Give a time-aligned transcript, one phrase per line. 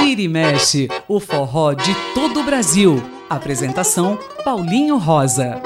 [0.00, 3.02] Vira e mexe, o forró de todo o Brasil.
[3.30, 5.62] Apresentação Paulinho Rosa.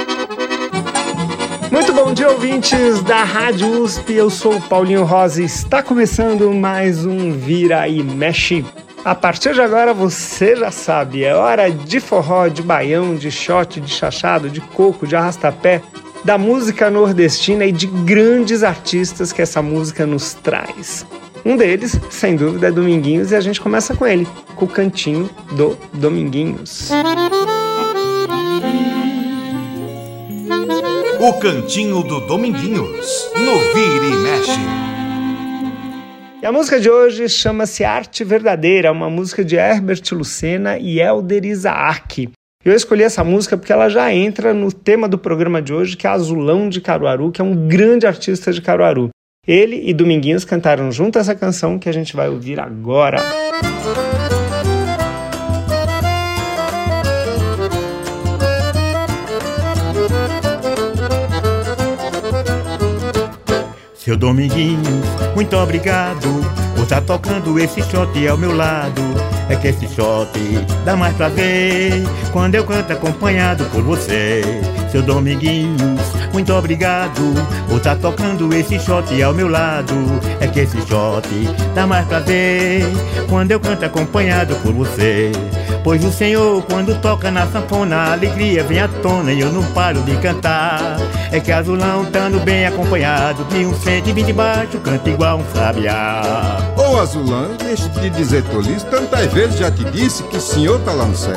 [1.73, 4.13] Muito bom dia, ouvintes da Rádio USP.
[4.13, 8.65] Eu sou Paulinho Rosa e está começando mais um Vira e Mexe.
[9.05, 13.81] A partir de agora você já sabe, é hora de forró, de baião, de shot,
[13.81, 15.81] de chachado, de coco, de arrastapé,
[16.25, 21.07] da música nordestina e de grandes artistas que essa música nos traz.
[21.45, 24.27] Um deles, sem dúvida, é Dominguinhos e a gente começa com ele,
[24.57, 26.91] com o cantinho do Dominguinhos.
[31.21, 34.61] O cantinho do Dominguinhos, no Vira e Mexe.
[36.43, 41.45] E a música de hoje chama-se Arte Verdadeira, uma música de Herbert Lucena e Elder
[41.45, 42.29] Isaac.
[42.67, 46.05] Eu escolhi essa música porque ela já entra no tema do programa de hoje, que
[46.05, 49.11] é Azulão de Caruaru, que é um grande artista de Caruaru.
[49.47, 53.23] Ele e Dominguinhos cantaram junto essa canção que a gente vai ouvir agora.
[63.95, 64.89] Seu Dominguinhos,
[65.37, 69.03] muito obrigado tá tocando esse shot ao meu lado.
[69.49, 70.31] É que esse shot
[70.85, 71.93] dá mais prazer
[72.33, 74.43] quando eu canto acompanhado por você.
[74.91, 76.01] Seu Dominguinhos,
[76.33, 77.23] muito obrigado
[77.69, 79.95] por tá tocando esse shot ao meu lado.
[80.41, 81.29] É que esse shot
[81.75, 82.85] dá mais prazer
[83.29, 85.33] quando eu canto acompanhado por você.
[85.87, 89.63] Pois o Senhor, quando toca na sanfona, a alegria vem à tona e eu não
[89.67, 90.97] paro de cantar.
[91.31, 95.45] É que azulão, estando bem acompanhado, de um cento e vinte baixo, canta igual um
[95.55, 96.59] sabiá.
[96.77, 100.91] Ô azulão, deixa de dizer tolice, tantas vezes já te disse que o senhor tá
[100.93, 101.35] lá no céu.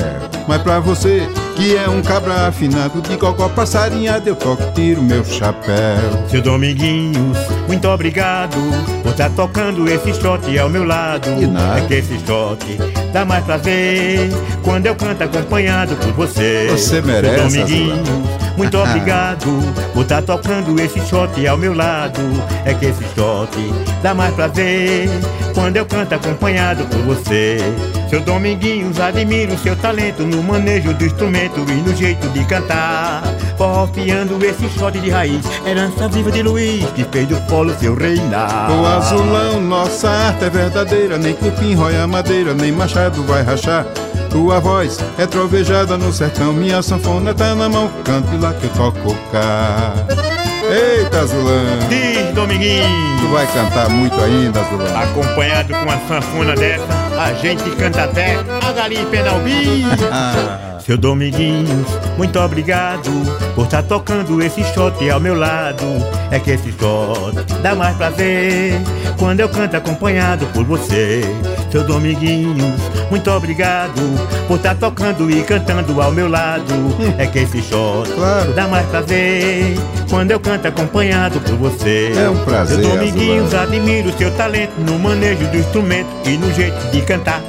[0.47, 5.23] Mas pra você, que é um cabra afinado, de cocó passarinhado, eu toco tiro meu
[5.23, 6.27] chapéu.
[6.27, 8.57] Seu Dominguinhos, muito obrigado
[9.03, 11.29] por estar tá tocando esse shot ao meu lado.
[11.39, 11.81] E nada.
[11.81, 12.65] É que esse shot
[13.13, 16.67] dá mais prazer quando eu canto acompanhado por você.
[16.71, 18.09] Você merece, Seu Dominguinhos,
[18.57, 19.47] muito obrigado
[19.93, 22.19] por estar tá tocando esse shot ao meu lado.
[22.65, 23.49] É que esse shot
[24.03, 25.09] dá mais prazer
[25.53, 27.57] quando eu canto acompanhado por você.
[28.09, 33.23] Seu Dominguinhos, admiro seu talento no manejo do instrumento e no jeito de cantar.
[33.57, 38.71] Forrofiando esse shot de raiz, herança viva de Luiz, que fez do polo seu reinar.
[38.71, 43.85] O azulão, nossa arte é verdadeira, nem cupim roia madeira, nem machado vai rachar.
[44.29, 48.69] Tua voz é trovejada no sertão, minha sanfona tá na mão, cante lá que eu
[48.73, 49.93] toco cá.
[50.69, 51.79] Eita, Azulão!
[51.89, 53.19] Diz, Dominguinho!
[53.19, 55.01] Tu vai cantar muito ainda, Azulão?
[55.01, 56.85] Acompanhado com uma sanfona dessa,
[57.19, 59.83] a gente canta até a galinha em Penalbi.
[60.85, 61.87] Seu Dominguinhos,
[62.17, 63.11] muito obrigado
[63.53, 65.85] por estar tá tocando esse shot ao meu lado.
[66.31, 68.73] É que esse shot dá mais prazer
[69.19, 71.21] quando eu canto acompanhado por você.
[71.71, 72.79] Seu Dominguinhos,
[73.11, 74.01] muito obrigado
[74.47, 76.73] por estar tá tocando e cantando ao meu lado.
[77.19, 78.53] É que esse shot Claro.
[78.53, 79.75] dá mais prazer
[80.09, 82.11] quando eu canto acompanhado por você.
[82.15, 86.79] É um prazer, Seu Dominguinhos, admiro seu talento no manejo do instrumento e no jeito
[86.91, 87.41] de cantar.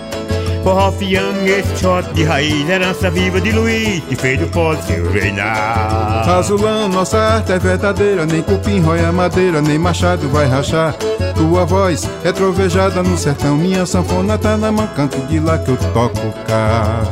[0.62, 6.28] Forrofiando esse shot de raiz, herança viva de Luiz, que fez do pó seu reinar.
[6.28, 10.94] Azulão, nossa arte é verdadeira, nem cupim roia madeira, nem machado vai rachar.
[11.34, 15.70] Tua voz é trovejada no sertão, minha sanfona tá na mão, canto de lá que
[15.70, 17.04] eu toco cá.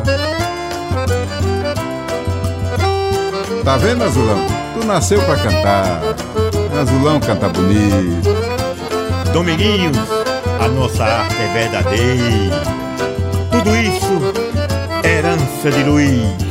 [3.65, 4.58] Tá vendo, Azulão?
[4.89, 6.01] Nasceu pra cantar.
[6.81, 8.27] Azulão canta bonito.
[9.35, 9.99] Dominguinhos,
[10.59, 12.63] a nossa arte é verdadeira.
[13.53, 16.49] Tudo isso, herança de Luiz.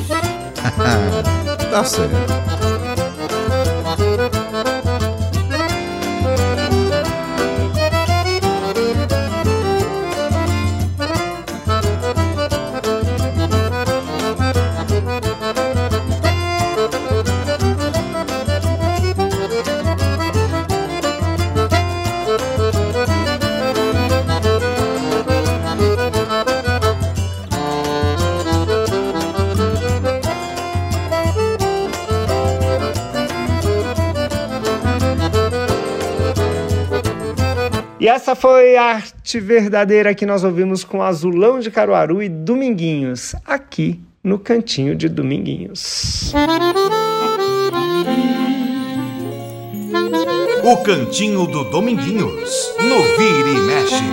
[1.72, 2.57] Tá certo.
[38.08, 43.36] E essa foi a arte verdadeira que nós ouvimos com Azulão de Caruaru e Dominguinhos,
[43.46, 46.34] aqui no Cantinho de Dominguinhos.
[50.64, 54.04] O cantinho do Dominguinhos, no Vira e Mexe.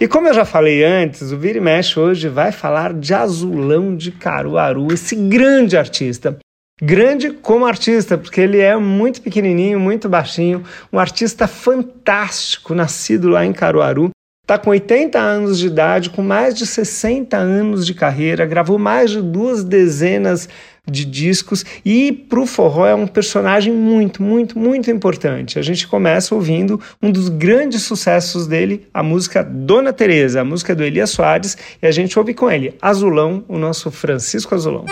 [0.00, 3.94] E como eu já falei antes, o Vira e Mexe hoje vai falar de Azulão
[3.94, 6.38] de Caruaru, esse grande artista
[6.80, 13.44] grande como artista, porque ele é muito pequenininho, muito baixinho, um artista fantástico, nascido lá
[13.44, 14.10] em Caruaru.
[14.42, 19.10] Está com 80 anos de idade, com mais de 60 anos de carreira, gravou mais
[19.10, 20.48] de duas dezenas
[20.90, 25.56] de discos e para o forró é um personagem muito, muito, muito importante.
[25.56, 30.74] A gente começa ouvindo um dos grandes sucessos dele, a música Dona Teresa, a música
[30.74, 34.84] do Elias Soares, e a gente ouve com ele Azulão, o nosso Francisco Azulão.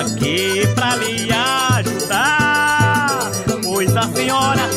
[0.00, 3.30] aqui pra lhe ajudar,
[3.64, 4.75] pois a senhora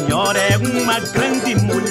[0.00, 1.89] senhora é uma grande mulher.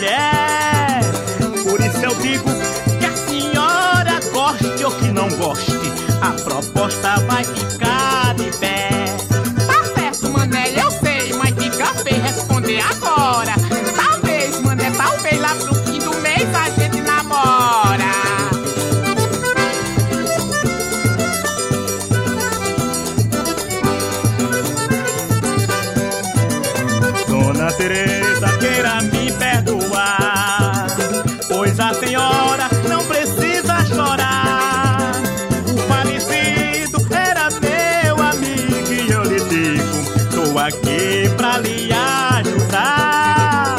[40.69, 43.75] aqui pra lhe ajudar.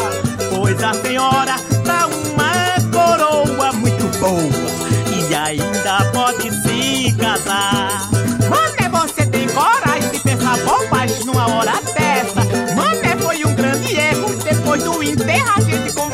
[0.51, 1.55] Pois a senhora
[1.85, 4.43] dá uma coroa muito boa
[5.09, 8.09] e ainda pode se casar.
[8.49, 12.45] Mané, você tem coragem de pensar bobagem numa hora dessa?
[12.75, 14.29] Mané, foi um grande erro.
[14.43, 16.10] Depois do enterro a gente conversa.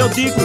[0.00, 0.40] Eu digo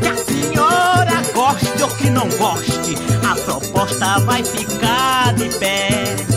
[0.00, 2.94] que a senhora goste ou que não goste,
[3.28, 6.29] a proposta vai ficar de pé.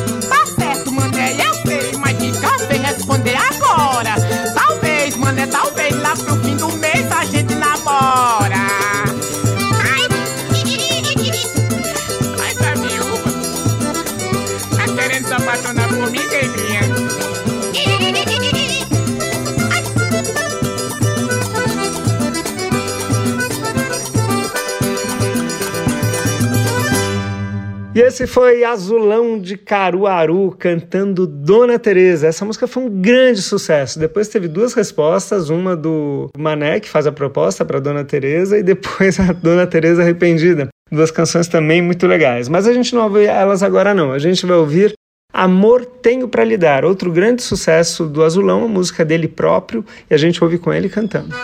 [27.96, 32.26] E esse foi Azulão de Caruaru cantando Dona Teresa.
[32.26, 34.00] Essa música foi um grande sucesso.
[34.00, 38.64] Depois teve duas respostas, uma do Mané que faz a proposta para Dona Teresa e
[38.64, 40.70] depois a Dona Teresa arrependida.
[40.92, 42.50] Duas canções também muito legais.
[42.50, 44.12] Mas a gente não ouvir elas agora não.
[44.12, 44.96] A gente vai ouvir
[45.32, 50.14] Amor Tenho para Lhe Dar, outro grande sucesso do Azulão, a música dele próprio, e
[50.14, 51.36] a gente ouve com ele cantando.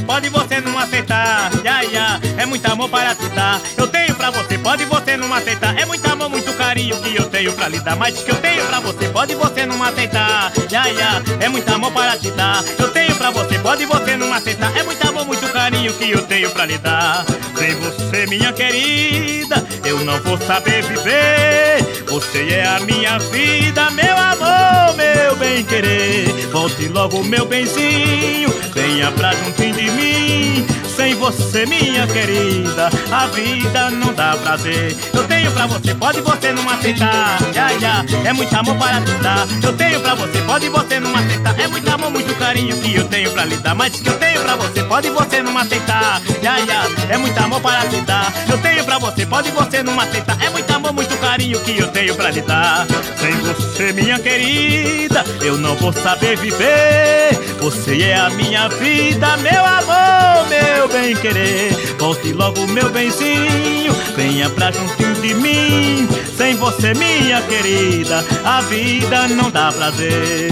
[0.00, 1.50] Você, pode você não aceitar.
[1.64, 3.60] Ya, ya, é muito amor para te dar.
[3.76, 5.78] Eu tenho pra você, pode você não aceitar.
[5.78, 7.96] É muito amor, muito carinho que eu tenho pra lhe dar.
[7.96, 10.52] Mas que eu tenho pra você, pode você não aceitar.
[10.70, 12.64] Ya, ya, é muito amor para te dar.
[12.78, 14.74] Eu tenho pra você, pode você não aceitar.
[14.76, 17.24] É muito amor, muito carinho que eu tenho pra lhe dar.
[17.56, 22.04] Sem você, minha querida, eu não vou saber viver.
[22.08, 26.29] Você é a minha vida, meu amor, meu bem querer.
[26.46, 30.66] Volte logo, meu benzinho, venha pra juntinho de mim.
[31.00, 34.94] Sem você, minha querida, a vida não dá prazer.
[35.14, 37.38] Eu tenho pra você, pode você não aceitar.
[37.54, 39.46] Ya, ya, é muito amor para te dar.
[39.62, 41.58] Eu tenho pra você, pode você não aceitar.
[41.58, 43.74] É muito amor, muito carinho que eu tenho pra lhe dar.
[43.74, 46.20] Mas que eu tenho pra você, pode você não aceitar.
[46.42, 48.30] Ya, ya, é muito amor para te dar.
[48.50, 50.36] Eu tenho pra você, pode você não aceitar.
[50.42, 52.86] É muito amor, muito carinho que eu tenho pra lhe dar.
[53.16, 57.38] Sem você, minha querida, eu não vou saber viver.
[57.60, 61.72] Você é a minha vida, meu amor, meu bem querer.
[61.98, 66.08] Volte logo, meu benzinho, venha pra juntinho de mim.
[66.36, 70.50] Sem você, minha querida, a vida não dá prazer.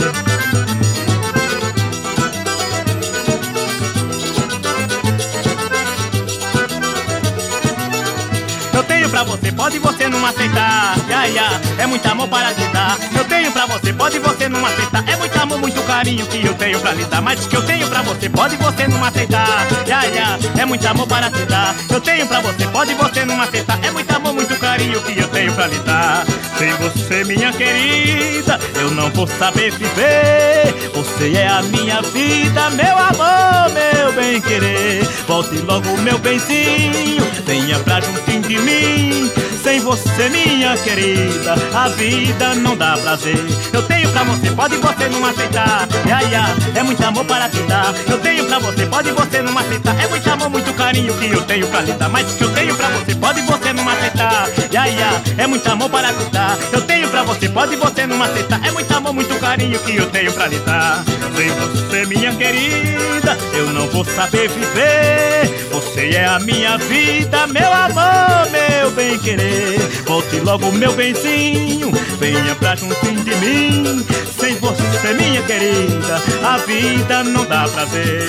[8.89, 10.97] tenho pra você, pode você não aceitar.
[11.09, 12.99] Ya, ya, é muito amor para te dar.
[13.17, 15.05] Eu tenho pra você, pode você não aceitar.
[15.09, 17.23] É muito amor, muito carinho que eu tenho pra lhe dar.
[17.23, 19.67] Mas que eu tenho pra você, pode você não aceitar.
[19.87, 21.75] Ya, ya, é muito amor para te dar.
[21.89, 23.79] Eu tenho pra você, pode você não aceitar.
[23.83, 26.27] É muito amor, muito carinho que eu tenho pra lhe dar.
[26.59, 30.91] Sem você, minha querida, eu não vou saber viver.
[30.95, 35.05] Você é a minha vida, meu amor, meu bem querer.
[35.27, 39.48] Volte logo, meu benzinho, venha pra juntinho de mim.
[39.69, 43.37] Sem você, minha querida, a vida não dá prazer.
[43.71, 45.87] Eu tenho pra você, pode você não aceitar.
[46.07, 47.95] Ya, ya, é muito amor para te dar.
[48.11, 49.95] Eu tenho pra você, pode você não aceitar.
[50.03, 52.09] É muito amor, muito carinho que eu tenho pra lhe dar.
[52.09, 54.49] Mas que eu tenho pra você, pode você não aceitar.
[54.73, 56.59] Ya, ya, é muito amor para te dar.
[56.73, 58.67] Eu tenho pra você, pode você não aceitar.
[58.67, 61.05] É muito amor, muito carinho que eu tenho pra lhe dar.
[61.37, 65.68] Sem você, minha querida, eu não vou saber viver.
[65.79, 69.79] Você é a minha vida, meu amor, meu bem querer.
[70.05, 74.05] Volte logo, meu benzinho, venha pra juntinho de mim.
[74.37, 78.29] Sem você, minha querida, a vida não dá prazer.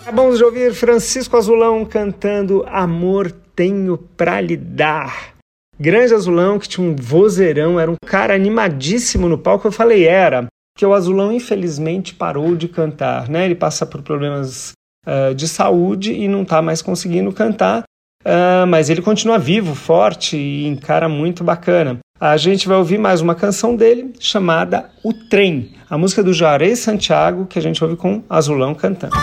[0.00, 5.34] Acabamos de ouvir Francisco Azulão cantando Amor Tenho Pra Lhe Dar.
[5.78, 9.68] Grande Azulão, que tinha um vozeirão, era um cara animadíssimo no palco.
[9.68, 13.44] Eu falei, era, que o Azulão infelizmente parou de cantar, né?
[13.44, 14.72] Ele passa por problemas
[15.06, 17.82] uh, de saúde e não está mais conseguindo cantar,
[18.24, 21.98] uh, mas ele continua vivo, forte e encara muito bacana.
[22.18, 26.78] A gente vai ouvir mais uma canção dele chamada O Trem, a música do Juarez
[26.78, 29.16] Santiago que a gente ouve com Azulão cantando.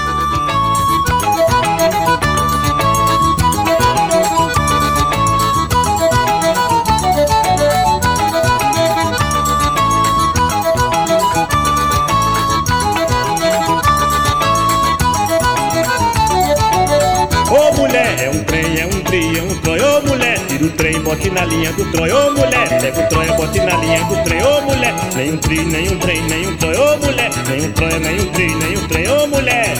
[21.08, 22.68] Bote na linha do trem, ô mulher.
[22.82, 24.94] Pega o trem, bote na linha do trem, ô mulher.
[25.16, 27.32] Nem um tri, nem um trem, nem um trem, ô mulher.
[27.48, 29.78] Nem um trem, nem um tri, nem um trem, ô mulher.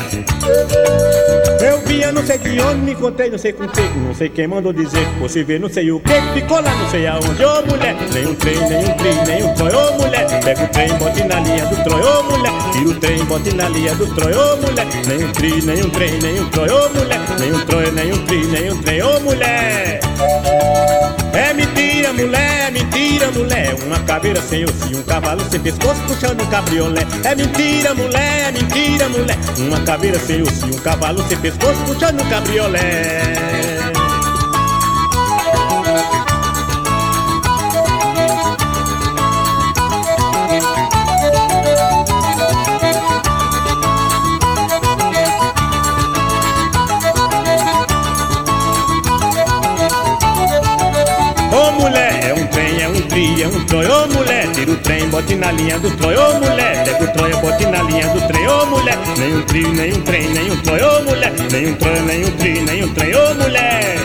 [1.60, 4.48] Eu vinha não sei de onde, me encontrei não sei com quem, não sei quem
[4.48, 5.06] mandou dizer.
[5.20, 7.96] Você vê não sei o que, ficou lá não sei aonde, ô mulher.
[8.14, 10.44] Nem um trem, nem um tri, nem um trem, ô mulher.
[10.44, 12.54] Pega o trem, bote na linha do trem, ô mulher.
[12.72, 14.88] Tira o trem, bote na linha do trem, ô mulher.
[15.08, 17.20] Nem um tri, nem um trem, nem um trem, ô mulher.
[17.40, 20.00] Nem um trem, nem um tri, nem um trem, ô mulher.
[21.34, 23.76] É mentira, mulher, é mentira, mulher.
[23.86, 27.02] Uma caveira sem osso e um cavalo sem pescoço puxando um cabriolé.
[27.24, 29.38] É mentira, mulher, é mentira, mulher.
[29.58, 33.77] Uma caveira sem osso e um cavalo sem pescoço puxando um cabriolé.
[53.42, 56.84] É um troi, ô mulher, tira o trem, bote na linha do troi, ô mulher,
[56.84, 60.02] pega o troi, bote na linha do trem, ô mulher, nem um trio, nem um
[60.02, 63.16] trem, nem um troi, ô mulher, nem um troi, nem um trio, nem um trem,
[63.16, 63.98] ô mulher.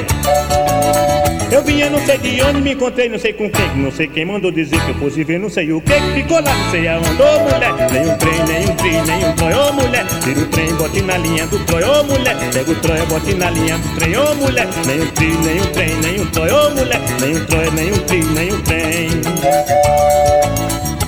[1.50, 4.24] Eu vinha não sei de onde, me encontrei não sei com quem, não sei quem
[4.24, 7.22] mandou dizer que eu fosse ver não sei o que, ficou lá não sei aonde,
[7.22, 10.46] ô mulher, nem um trem, nem um tri, nem um troi, ô mulher, tira o
[10.46, 13.94] trem, bote na linha do troi, ô mulher, pega o troi, bote na linha do
[13.96, 17.70] trem, ô mulher, nem um tri, nem um trem, nem um mulher, nem um troi,
[17.70, 19.01] nem um tri, nem um trem.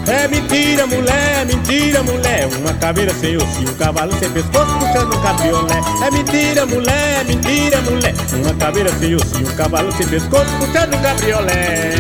[0.06, 2.48] É mentira, mulher, é mentira, mulher.
[2.58, 5.80] Uma caveira sem osso um cavalo sem pescoço puxando um cabriolé.
[6.04, 8.14] É mentira, mulher, é mentira, mulher.
[8.32, 11.94] Uma caveira sem osso um cavalo sem pescoço puxando um cabriolé.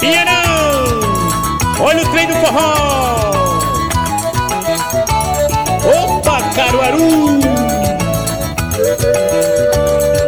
[0.00, 1.00] Pinheirão,
[1.80, 3.38] olha o trem do forró.
[5.84, 7.40] Opa, Caruaru.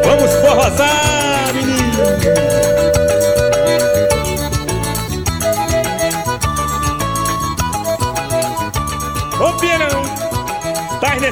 [0.05, 1.20] Vamos forrosar,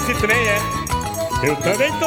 [0.09, 0.59] nesse trem, é?
[1.43, 2.07] Eu também tô.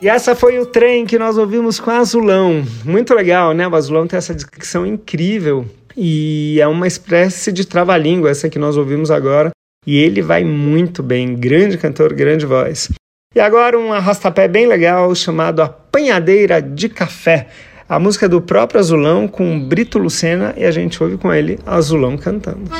[0.00, 2.64] E essa foi o trem que nós ouvimos com Azulão.
[2.84, 3.68] Muito legal, né?
[3.68, 8.76] O Azulão tem essa dicção incrível e é uma espécie de trava-língua essa que nós
[8.76, 9.50] ouvimos agora
[9.86, 12.90] E ele vai muito bem, grande cantor, grande voz.
[13.34, 17.48] E agora um arrastapé bem legal chamado Apanhadeira de Café.
[17.86, 21.58] A música é do próprio Azulão com Brito Lucena e a gente ouve com ele
[21.66, 22.70] Azulão cantando.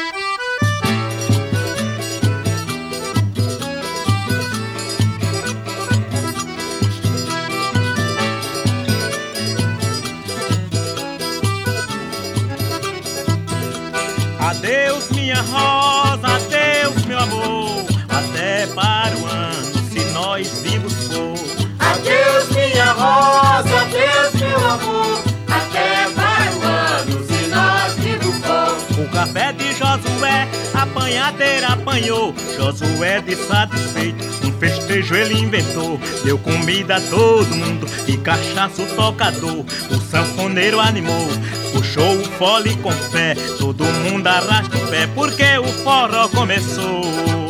[31.25, 32.35] Apanhadeira apanhou.
[32.57, 35.99] Josué de satisfeito, um festejo ele inventou.
[36.25, 39.64] Deu comida a todo mundo e cachaça o tocador.
[39.90, 41.28] O sanfoneiro animou,
[41.73, 43.35] puxou o fole com fé.
[43.59, 47.44] Todo mundo arrasta o pé porque o forró começou.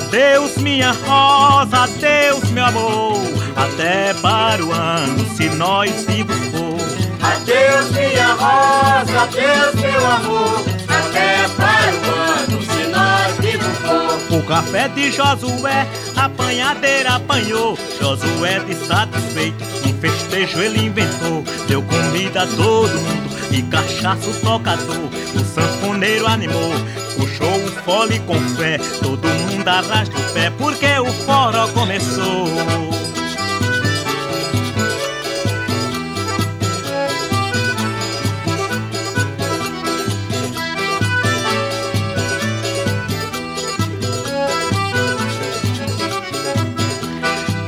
[0.00, 3.20] Adeus, minha rosa, adeus, meu amor.
[3.54, 6.80] Até para o ano, se nós vivos for.
[7.22, 10.64] Adeus, minha rosa, adeus, meu amor.
[10.88, 14.38] Até para o ano, se nós vivos for.
[14.38, 17.78] O café de Josué, apanhadeira apanhou.
[18.00, 21.44] Josué de satisfeito, um festejo ele inventou.
[21.68, 25.10] Deu comida a todo mundo e cachaça o tocador.
[25.34, 26.72] O sanfoneiro animou,
[27.16, 28.78] puxou o fole com fé.
[29.02, 32.48] Todo mundo arrasta o pé porque o forró começou.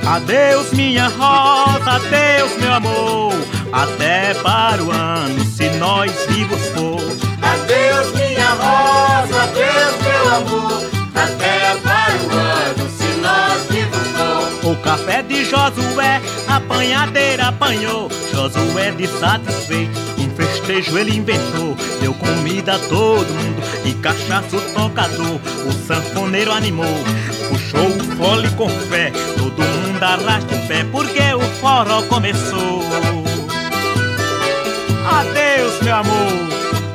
[0.07, 3.52] Adeus, minha rosa, adeus, meu amor.
[3.73, 7.01] Até para o ano, se nós vivos for.
[7.41, 10.91] Adeus, minha rosa, adeus, meu amor.
[11.15, 14.71] Até para o ano, se nós vivos for.
[14.73, 18.11] O café de Josué, apanhadeira apanhou.
[18.31, 21.75] Josué de satisfeito, um festejo ele inventou.
[21.99, 25.41] Deu comida a todo mundo e cachaça o tocador.
[25.67, 27.03] O sanfoneiro animou,
[27.49, 29.11] puxou o fole com fé.
[29.39, 33.22] Todo mundo arrasta o pé porque o forró começou.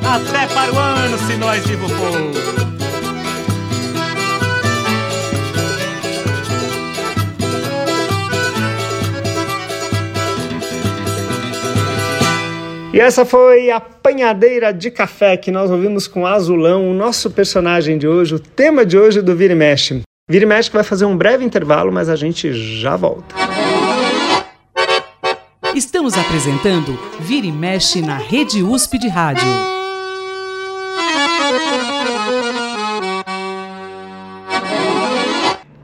[0.08, 2.58] Até para o ano se nós vivos for.
[12.92, 17.98] E essa foi a Apanhadeira de Café que nós ouvimos com Azulão, o nosso personagem
[17.98, 20.00] de hoje, o tema de hoje do Vira e Mexe.
[20.28, 23.36] Vira e Mexe que vai fazer um breve intervalo, mas a gente já volta.
[25.74, 29.77] Estamos apresentando Vira e Mexe na Rede USP de Rádio.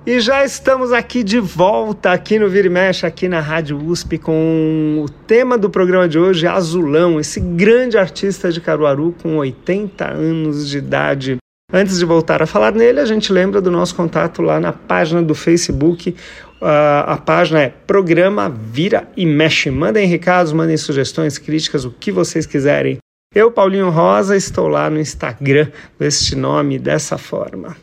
[0.07, 4.18] E já estamos aqui de volta aqui no Vira e Mexe, aqui na Rádio USP,
[4.18, 10.07] com o tema do programa de hoje, Azulão, esse grande artista de Caruaru com 80
[10.07, 11.37] anos de idade.
[11.72, 15.22] Antes de voltar a falar nele, a gente lembra do nosso contato lá na página
[15.22, 16.14] do Facebook.
[16.61, 19.70] A página é Programa Vira e Mexe.
[19.70, 22.98] Mandem recados, mandem sugestões, críticas, o que vocês quiserem.
[23.35, 25.66] Eu, Paulinho Rosa, estou lá no Instagram
[25.99, 27.77] com este nome dessa forma.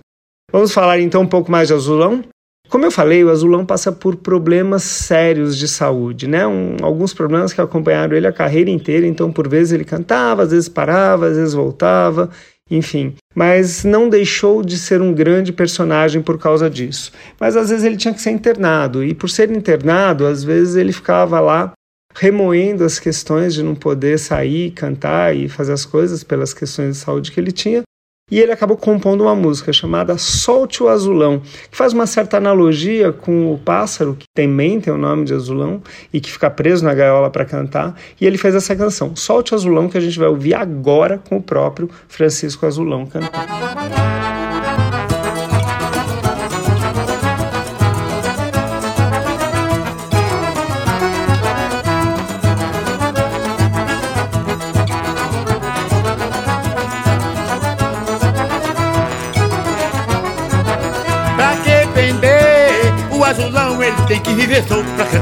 [0.50, 2.24] Vamos falar então um pouco mais de Azulão?
[2.70, 6.48] Como eu falei, o Azulão passa por problemas sérios de saúde, né?
[6.48, 10.52] Um, alguns problemas que acompanharam ele a carreira inteira, então por vezes ele cantava, às
[10.52, 12.30] vezes parava, às vezes voltava,
[12.70, 13.16] enfim.
[13.36, 17.12] Mas não deixou de ser um grande personagem por causa disso.
[17.38, 20.94] Mas às vezes ele tinha que ser internado, e por ser internado, às vezes ele
[20.94, 21.74] ficava lá
[22.14, 27.04] remoendo as questões de não poder sair, cantar e fazer as coisas pelas questões de
[27.04, 27.84] saúde que ele tinha.
[28.32, 33.12] E ele acabou compondo uma música chamada Solte o Azulão, que faz uma certa analogia
[33.12, 35.82] com o pássaro, que também tem o nome de azulão,
[36.14, 37.94] e que fica preso na gaiola para cantar.
[38.22, 41.36] E ele fez essa canção, Solte o Azulão, que a gente vai ouvir agora com
[41.36, 44.21] o próprio Francisco Azulão cantando.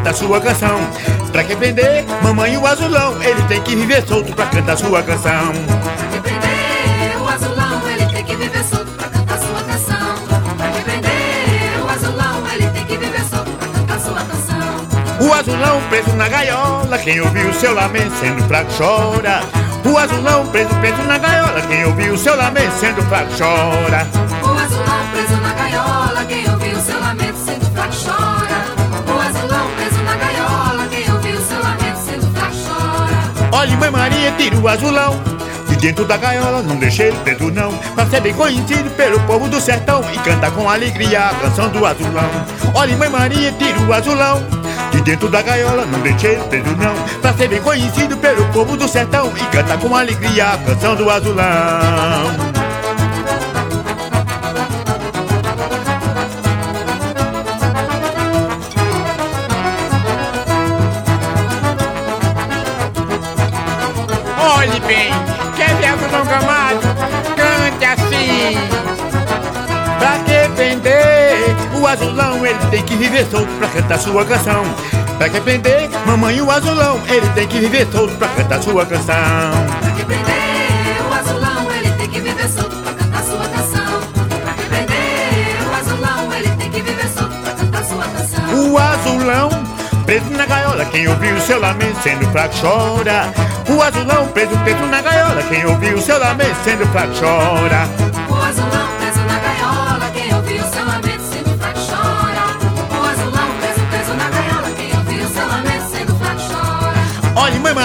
[0.10, 0.80] cantar sua canção.
[1.32, 5.54] Pra quem vender, mamãe o azulão, ele tem que viver solto pra cantar sua canção.
[6.00, 10.16] Pra quem vender, o azulão, ele tem que viver solto pra cantar sua canção.
[10.58, 15.28] Pra quem vender, o azulão, ele tem que viver solto pra cantar sua canção.
[15.28, 19.42] O azulão preso na gaiola, quem ouviu seu lamento sendo fraco chora.
[19.86, 24.08] O azulão preso, preso na gaiola, quem ouviu seu lamento sendo fraco chora.
[33.60, 35.22] Olha, mãe Maria, tira o azulão.
[35.68, 37.74] De dentro da gaiola, não deixe ele preso não.
[37.94, 41.86] Pra ser bem conhecido pelo povo do sertão E canta com alegria a canção do
[41.86, 42.30] azulão.
[42.74, 44.42] Olha, mãe Maria, tira o azulão.
[44.94, 46.96] De dentro da gaiola, não deixe ele preso não.
[47.20, 51.10] Pra ser bem conhecido pelo povo do sertão E canta com alegria a canção do
[51.10, 52.49] azulão
[71.90, 74.64] azulão, ele tem que viver solto pra cantar sua canção.
[75.18, 79.52] Pra que prender mamãe o azulão, ele tem que viver solto pra cantar sua canção.
[79.82, 84.02] Pra que prender o azulão, ele tem que viver solto pra cantar sua canção.
[84.44, 88.72] Pra que prender o azulão, ele tem que viver solto pra cantar sua canção.
[88.72, 89.50] O azulão
[90.06, 93.34] preso na gaiola, quem ouviu seu lamento sendo fraco chora.
[93.68, 98.09] O azulão preso, preso na gaiola, quem ouviu seu lamento sendo fraco chora.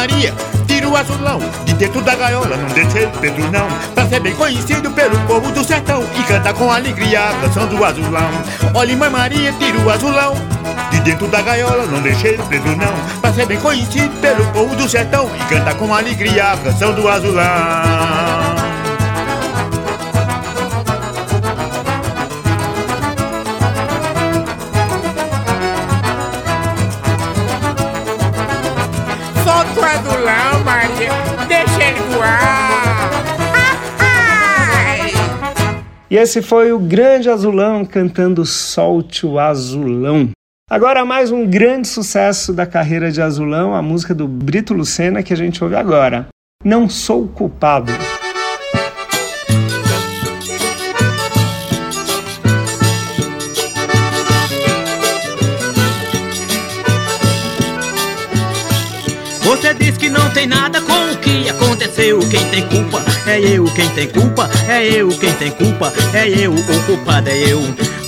[0.04, 0.34] Maria,
[0.66, 3.66] tira o azulão de dentro da gaiola, não deixe ele preso não.
[3.94, 7.82] Pra ser bem conhecido pelo povo do sertão e canta com alegria a canção do
[7.82, 8.30] azulão.
[8.74, 10.34] Olha, mãe Maria, tira o azulão
[10.90, 13.20] de dentro da gaiola, não deixe ele preso não.
[13.22, 17.08] Pra ser bem conhecido pelo povo do sertão e canta com alegria a canção do
[17.08, 18.43] azulão.
[36.14, 40.31] E esse foi o Grande Azulão cantando Solte o Azulão.
[40.70, 45.33] Agora mais um grande sucesso da carreira de Azulão, a música do Brito Lucena que
[45.33, 46.29] a gente ouve agora.
[46.64, 47.90] Não sou culpado.
[60.94, 62.18] Com o que aconteceu.
[62.20, 63.02] Quem tem culpa?
[63.26, 64.48] É eu, quem tem culpa.
[64.68, 65.92] É eu, quem tem culpa.
[66.12, 67.61] É eu, o culpado é eu.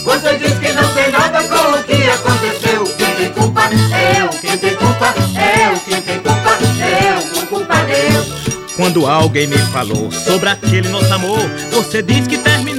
[0.05, 2.85] Você diz que não tem nada com o que aconteceu.
[2.97, 3.63] Quem tem culpa?
[3.93, 5.15] É eu, quem tem culpa?
[5.37, 6.59] É eu, quem tem culpa?
[6.81, 8.47] É eu, o culpado é eu.
[8.77, 11.41] Quando alguém me falou sobre aquele nosso amor,
[11.73, 12.76] você diz que terminou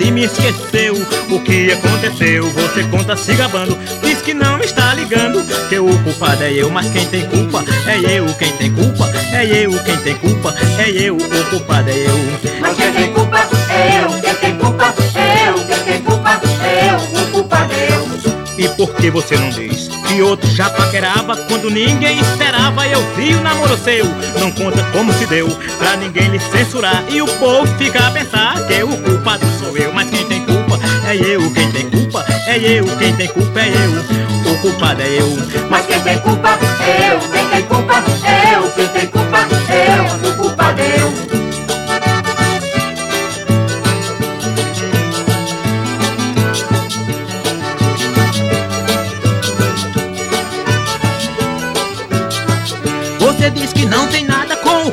[0.00, 0.94] e me esqueceu.
[1.30, 2.50] O que aconteceu?
[2.50, 5.44] Você conta se gabando, diz que não está ligando.
[5.68, 8.26] Que o culpado é eu, mas quem tem culpa é eu.
[8.34, 11.16] Quem tem culpa é eu, quem tem culpa é eu.
[11.16, 12.60] O culpado é eu.
[12.60, 14.99] Mas quem tem culpa é eu, quem tem culpa
[18.60, 22.86] E por que você não diz que outro já paquerava quando ninguém esperava?
[22.86, 24.04] Eu vi o namoro seu,
[24.38, 27.02] não conta como se deu, pra ninguém lhe censurar.
[27.08, 30.78] E o povo fica a pensar que o culpado sou eu, mas quem tem culpa
[31.08, 35.08] é eu, quem tem culpa é eu, quem tem culpa é eu, o culpado é
[35.08, 35.38] eu.
[35.70, 39.19] Mas quem tem culpa é eu, quem tem culpa é eu, quem tem culpa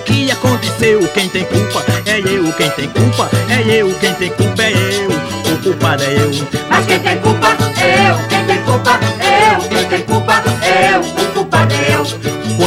[0.08, 1.08] que aconteceu.
[1.14, 5.10] Quem tem culpa é eu, quem tem culpa é eu, quem tem culpa é eu,
[5.54, 6.32] o culpado é eu.
[6.70, 7.48] Mas quem tem culpa
[7.80, 11.27] é eu, quem tem culpa é eu, quem tem culpa é eu,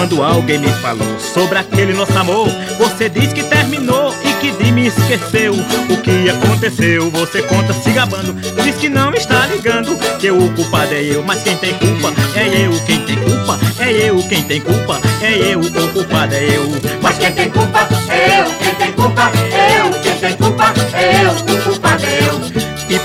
[0.01, 4.73] Quando alguém me falou sobre aquele nosso amor, você diz que terminou e que de
[4.73, 5.53] me esqueceu.
[5.53, 7.11] O que aconteceu?
[7.11, 8.33] Você conta se gabando,
[8.63, 9.95] diz que não está ligando.
[10.19, 12.73] Que o culpado é eu, mas quem tem culpa é eu.
[12.87, 14.23] Quem tem culpa é eu.
[14.23, 15.61] Quem tem culpa é eu.
[15.61, 17.01] O culpado é eu.
[17.03, 19.50] Mas quem tem culpa é eu, quem tem culpa é eu,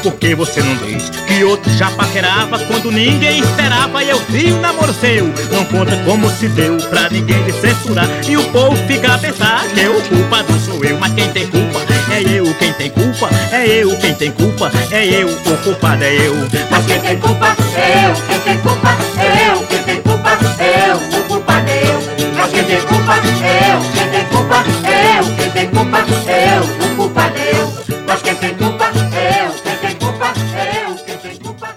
[0.06, 0.12] eu.
[0.12, 4.04] E por que você não diz que outro já paquerava quando ninguém esperava?
[4.04, 8.08] E eu vi o namoro seu, não conta como se deu pra ninguém lhe censurar.
[8.28, 11.82] E o povo fica a pensar que o culpado sou eu, mas quem tem culpa
[12.12, 16.28] é eu, quem tem culpa é eu, quem tem culpa é eu, o culpado é
[16.28, 16.36] eu.
[16.70, 20.90] Mas quem tem culpa é eu, quem tem culpa é eu, quem tem culpa é
[20.90, 22.00] eu, o culpado é eu.
[22.38, 24.85] Mas quem tem culpa é eu, quem tem culpa é eu,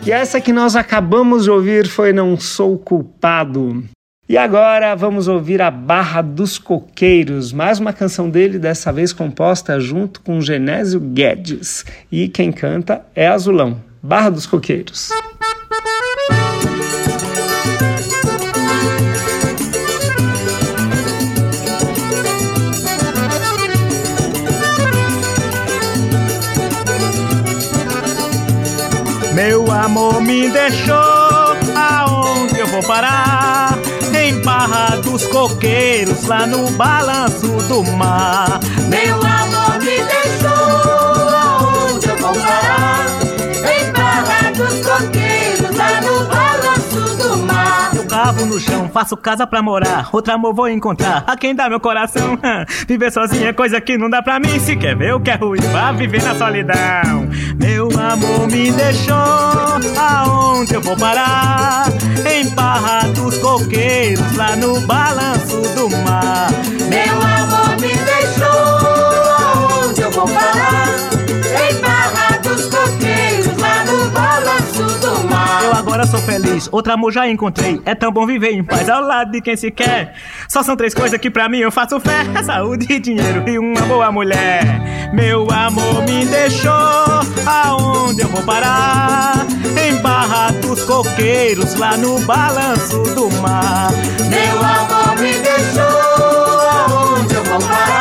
[0.08, 3.84] E essa que nós acabamos de ouvir foi Não Sou Culpado.
[4.26, 9.78] E agora vamos ouvir a Barra dos Coqueiros, mais uma canção dele, dessa vez composta
[9.78, 11.84] junto com Genésio Guedes.
[12.10, 13.82] E quem canta é Azulão.
[14.02, 15.10] Barra dos Coqueiros.
[29.38, 30.96] Meu amor me deixou,
[31.76, 33.78] aonde eu vou parar?
[34.12, 38.58] Em Barra dos Coqueiros, lá no balanço do mar.
[38.88, 42.67] Meu amor me deixou, aonde eu vou parar?
[48.38, 50.08] Cavo no chão, faço casa pra morar.
[50.12, 51.24] Outro amor vou encontrar.
[51.26, 52.38] A quem dá meu coração?
[52.86, 54.58] Viver sozinho é coisa que não dá pra mim.
[54.60, 57.28] Se quer ver o que é ruim, vá viver na solidão.
[57.58, 59.16] Meu amor me deixou,
[59.98, 61.86] aonde eu vou parar?
[62.26, 66.48] Em Barra dos Coqueiros, lá no balanço do mar.
[66.88, 67.77] Meu amor
[76.08, 77.80] sou feliz, outro amor já encontrei.
[77.84, 80.14] É tão bom viver em paz ao lado de quem se quer.
[80.48, 84.10] Só são três coisas que pra mim eu faço fé: saúde, dinheiro e uma boa
[84.10, 85.10] mulher.
[85.12, 86.72] Meu amor me deixou,
[87.46, 89.46] aonde eu vou parar?
[89.86, 93.90] Em Barra dos Coqueiros, lá no balanço do mar.
[94.28, 97.97] Meu amor me deixou, aonde eu vou parar?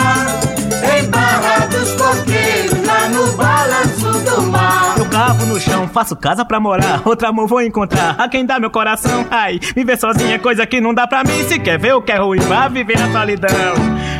[5.27, 7.01] Cavo no chão, faço casa pra morar.
[7.03, 8.15] Outro amor vou encontrar.
[8.17, 9.25] A quem dá meu coração?
[9.29, 11.43] Ai, viver sozinho é coisa que não dá pra mim.
[11.49, 13.75] Se quer ver o que é ruim, vá viver na solidão.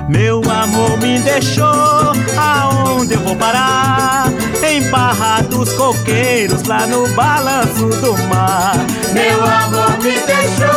[0.10, 1.66] Meu amor me deixou,
[2.38, 4.26] aonde eu vou parar?
[4.62, 8.76] Em Barra dos Coqueiros, lá no balanço do mar.
[9.14, 10.77] Meu amor me deixou,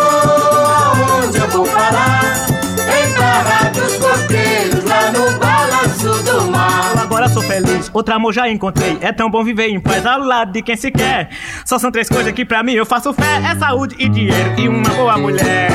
[7.30, 8.98] sou feliz, outro amor já encontrei.
[9.00, 11.30] É tão bom viver em paz ao lado de quem se quer.
[11.64, 14.68] Só são três coisas que pra mim eu faço fé: é saúde e dinheiro e
[14.68, 15.70] uma boa mulher.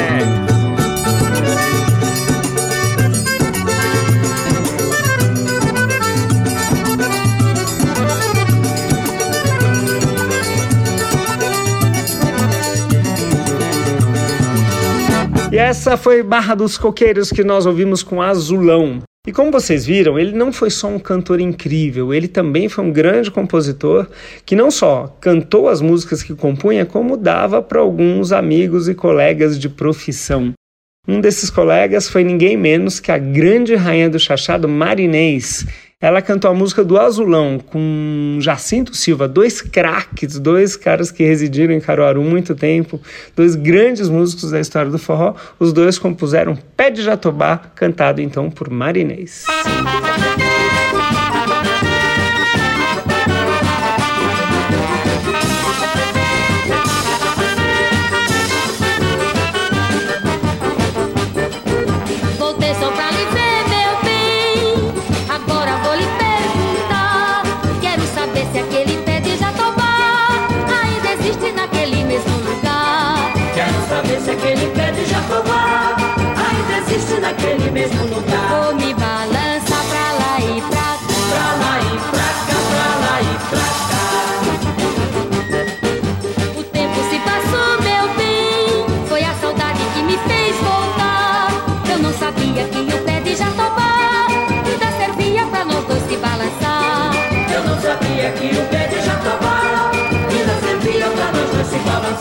[15.52, 19.02] E essa foi Barra dos Coqueiros que nós ouvimos com Azulão.
[19.28, 22.92] E como vocês viram, ele não foi só um cantor incrível, ele também foi um
[22.92, 24.08] grande compositor
[24.46, 29.58] que não só cantou as músicas que compunha, como dava para alguns amigos e colegas
[29.58, 30.54] de profissão.
[31.08, 35.66] Um desses colegas foi ninguém menos que a grande rainha do chachado Marinês.
[36.06, 41.74] Ela cantou a música do Azulão com Jacinto Silva, dois craques, dois caras que residiram
[41.74, 43.02] em Caruaru muito tempo,
[43.36, 45.34] dois grandes músicos da história do forró.
[45.60, 49.46] Os dois compuseram Pé de Jatobá, cantado então por Marinês.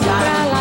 [0.04, 0.53] Se Pra balançar.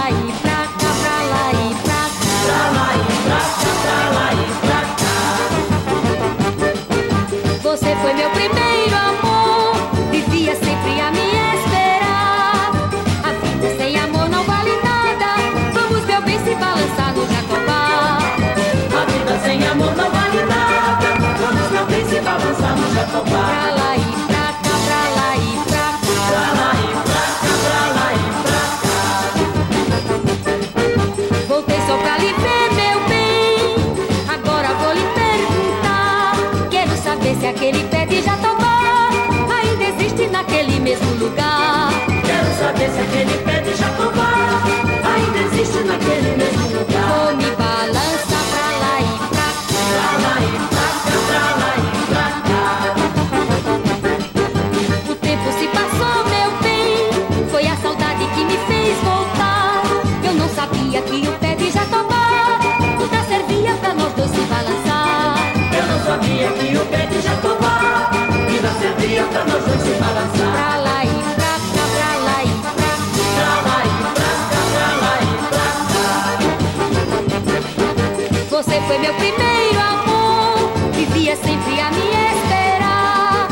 [78.94, 80.72] Foi meu primeiro amor.
[80.94, 83.48] Vivia sempre a me esperar.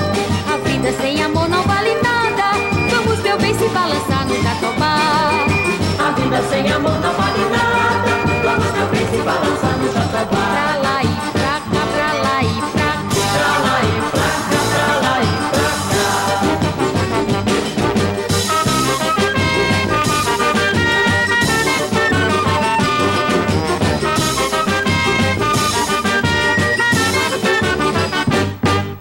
[0.53, 2.51] A vida sem amor não vale nada.
[2.91, 4.97] Vamos, meu bem, se balançar no jatobá.
[5.99, 8.11] A vida sem amor não vale nada.
[8.43, 10.43] Vamos meu bem se balançar no jatobá.
[10.51, 11.40] Pra lá e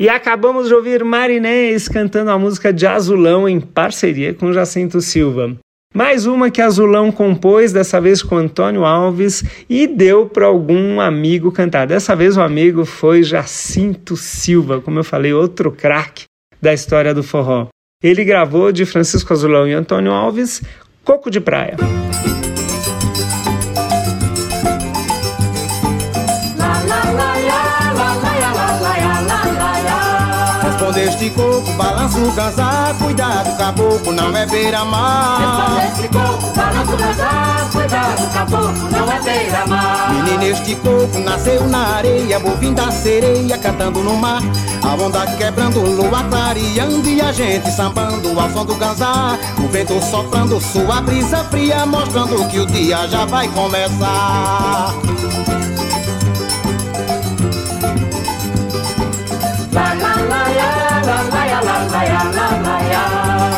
[0.01, 5.59] E acabamos de ouvir Marinês cantando a música de Azulão em parceria com Jacinto Silva.
[5.95, 11.53] Mais uma que Azulão compôs, dessa vez com Antônio Alves, e deu para algum amigo
[11.53, 11.87] cantar.
[11.87, 16.25] Dessa vez o amigo foi Jacinto Silva, como eu falei, outro craque
[16.63, 17.67] da história do forró.
[18.03, 20.63] Ele gravou de Francisco Azulão e Antônio Alves,
[21.05, 21.77] Coco de Praia.
[30.91, 35.79] Respondeste coco, balança o casar, cuidado, caboclo, não é beira-mar.
[35.79, 40.13] Respondeste coco, balança o casar, cuidado, caboclo, não é beira-mar.
[40.13, 44.43] Menino, este coco nasceu na areia, bovim da sereia, cantando no mar.
[44.83, 49.39] A onda quebrando, lua clareando e a gente sambando ao som do gazar.
[49.59, 54.93] O vento soprando sua brisa fria, mostrando que o dia já vai começar.
[59.73, 60.80] La la la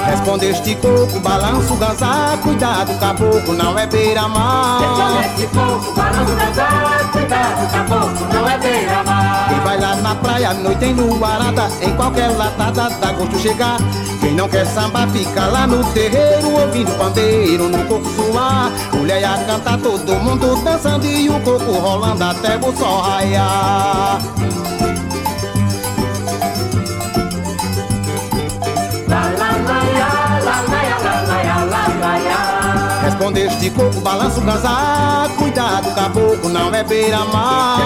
[0.07, 4.81] Respondeste coco, balança o gazar, cuidado, caboclo, não é beira-mar.
[4.81, 9.49] Respondeste coco, balança o casar, cuidado, caboclo, não é beira-mar.
[9.49, 13.79] Quem vai lá na praia, noite em luarada, em qualquer latada dá gosto chegar.
[14.21, 18.71] Quem não quer samba fica lá no terreiro, ouvindo pandeiro no coco suar.
[18.93, 24.21] Mulher a cantar, todo mundo dançando e o coco rolando até o sol raiar.
[33.23, 33.33] Ya.
[33.33, 37.79] Respondeste coco, balança o casar, cuidado, caboclo, não é beira-mar.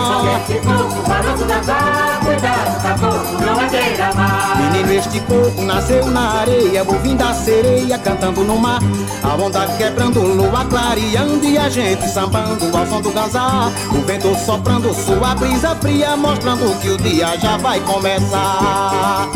[0.47, 4.57] Coco, balança o casar, cuidado, caboclo, não é beira-mar.
[4.57, 8.81] Menino, este coco nasceu na areia, bovim da sereia, cantando no mar.
[9.23, 13.71] A onda quebrando, lua clareando e a gente sambando ao som do gazar.
[13.91, 19.29] O vento soprando sua brisa fria, mostrando que o dia já vai começar.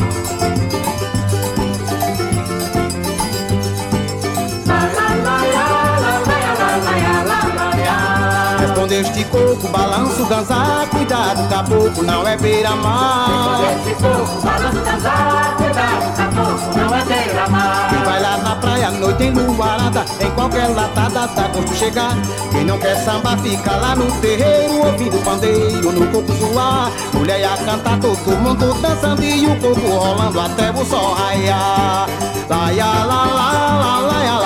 [8.80, 8.90] Ya.
[8.90, 13.60] Respondeste coco, balança o gazar, cuidado, caboclo, não é beira-mar.
[13.60, 17.88] Respondeste coco, balança o casar, cuidado, caboclo, não é beira-mar.
[17.90, 22.16] Quem vai lá na praia à noite em luarada, em qualquer latada dá gosto chegar.
[22.50, 26.90] Quem não quer samba fica lá no terreiro, ouvindo pandeiro no coco zoar.
[27.12, 32.08] Mulher a cantar, todo mundo dançando e o coco rolando até o sol raiar.
[32.48, 34.39] Lá, ya, lá, lá, lá, lá,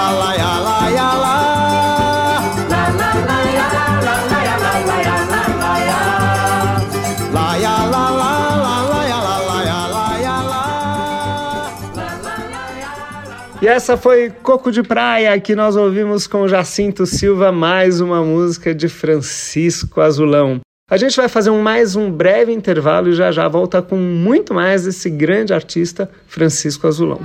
[13.64, 18.74] E essa foi Coco de Praia, que nós ouvimos com Jacinto Silva, mais uma música
[18.74, 20.61] de Francisco Azulão.
[20.90, 24.53] A gente vai fazer um, mais um breve intervalo e já já volta com muito
[24.53, 27.20] mais desse grande artista, Francisco Azulão.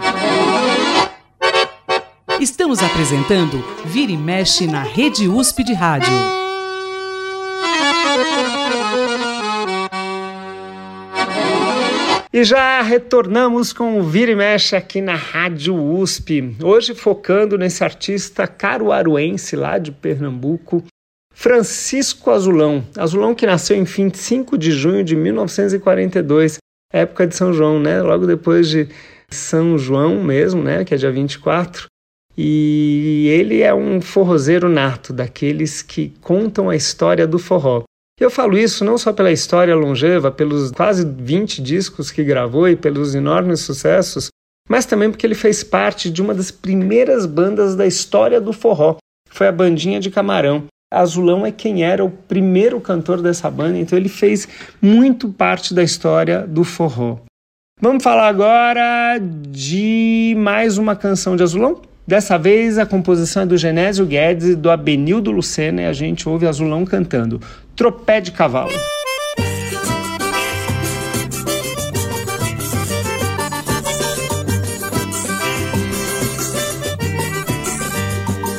[2.40, 6.14] Estamos apresentando Vira e Mexe na Rede USP de Rádio.
[12.32, 16.56] E já retornamos com o Vira e Mexe aqui na Rádio USP.
[16.64, 20.84] Hoje focando nesse artista caruaruense lá de Pernambuco,
[21.34, 22.86] Francisco Azulão.
[22.96, 26.60] Azulão que nasceu em 25 de junho de 1942,
[26.94, 28.00] época de São João, né?
[28.00, 28.88] Logo depois de
[29.32, 30.86] São João mesmo, né?
[30.86, 31.88] Que é dia 24.
[32.38, 37.86] E ele é um forrozeiro nato, daqueles que contam a história do forró.
[38.20, 42.76] Eu falo isso não só pela história longeva, pelos quase 20 discos que gravou e
[42.76, 44.28] pelos enormes sucessos,
[44.68, 48.98] mas também porque ele fez parte de uma das primeiras bandas da história do forró.
[49.30, 50.66] Foi a Bandinha de Camarão.
[50.92, 54.48] Azulão é quem era o primeiro cantor dessa banda, então ele fez
[54.82, 57.20] muito parte da história do forró.
[57.80, 61.82] Vamos falar agora de mais uma canção de Azulão?
[62.10, 66.28] Dessa vez a composição é do Genésio Guedes e do Abenildo Lucena e a gente
[66.28, 67.40] ouve Azulão cantando
[67.76, 68.74] Tropé de Cavalo.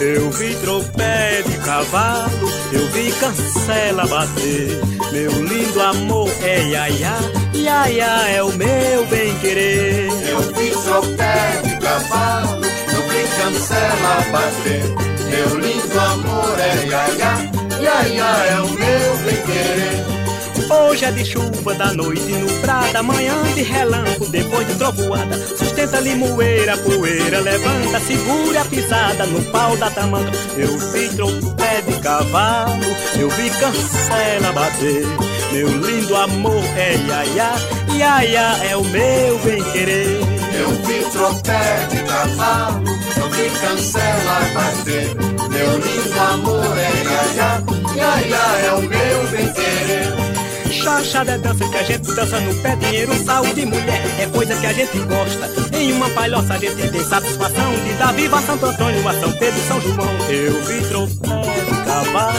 [0.01, 4.81] Eu vi tropé de cavalo, eu vi cancela bater.
[5.13, 7.17] Meu lindo amor é iaia,
[7.53, 10.07] iaia é o meu bem querer.
[10.29, 12.60] Eu vi tropé de cavalo,
[13.41, 14.84] cancela bater.
[15.30, 20.11] Meu lindo amor é iaia, iaia é o meu bem querer.
[20.72, 25.36] Hoje é de chuva, da noite nublada, manhã de relâmpago, depois de trovoada.
[25.57, 30.30] Sustenta limoeira, poeira, levanta, segura a pisada no pau da tamanca.
[30.57, 31.09] Eu vi
[31.57, 32.84] pé de cavalo,
[33.18, 35.07] eu vi cancela bater.
[35.53, 37.53] Meu lindo amor é iaia,
[37.97, 40.39] iaia é o meu bem querer.
[40.53, 42.83] Eu vi tropé de cavalo,
[43.17, 45.15] eu vi cancela bater.
[45.51, 47.65] Meu lindo amor é iaia,
[47.97, 50.31] iaia é o meu bem querer.
[50.71, 54.67] Chachada é dança que a gente dança no pé, dinheiro, saúde, mulher, é coisa que
[54.67, 55.77] a gente gosta.
[55.77, 59.33] Em uma palhoça a gente tem satisfação de dar viva a Santo Antônio, a São
[59.33, 60.17] Pedro São João.
[60.29, 62.39] Eu vi troféu de cavalo,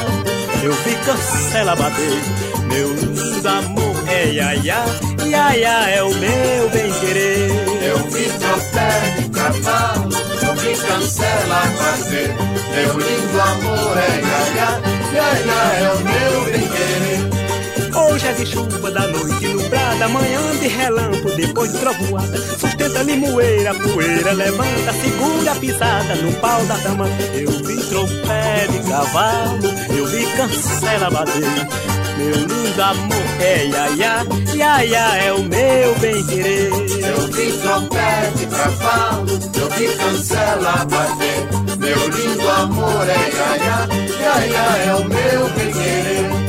[0.64, 2.22] eu vi cancela bater.
[2.68, 3.91] Meu lindo amor
[4.22, 4.86] é iaia,
[5.26, 7.50] iaia é o meu bem querer.
[7.82, 10.10] Eu vi troféu de cavalo,
[10.44, 12.36] eu vi cancela bater.
[12.76, 14.70] Meu lindo amor é iaia,
[15.14, 18.02] iaia é o meu bem querer.
[18.04, 22.38] Hoje é de chuva, da noite nublada, manhã de relâmpago, depois de trovoada.
[22.60, 27.08] Sustenta limoeira, poeira, levanta, segura a pisada no pau da dama.
[27.34, 29.68] Eu vi trofé de cavalo,
[29.98, 31.91] eu vi cancela bater.
[32.18, 36.70] Meu lindo amor é iaia, iaia é o meu bem querer.
[36.70, 41.78] Eu vi trompete cavalo, eu vi cancela bater.
[41.78, 43.88] Meu lindo amor é iaia,
[44.20, 46.42] iaia é o meu bem querer.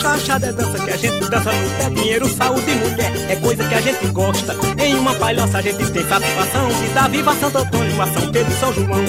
[0.00, 3.68] Chachada é dança que a gente dança no pé, dinheiro, saúde e mulher, é coisa
[3.68, 4.56] que a gente gosta.
[4.82, 8.50] Em uma palhoça a gente tem satisfação de dar viva Santo Antônio, a São Pedro
[8.50, 9.04] e São João.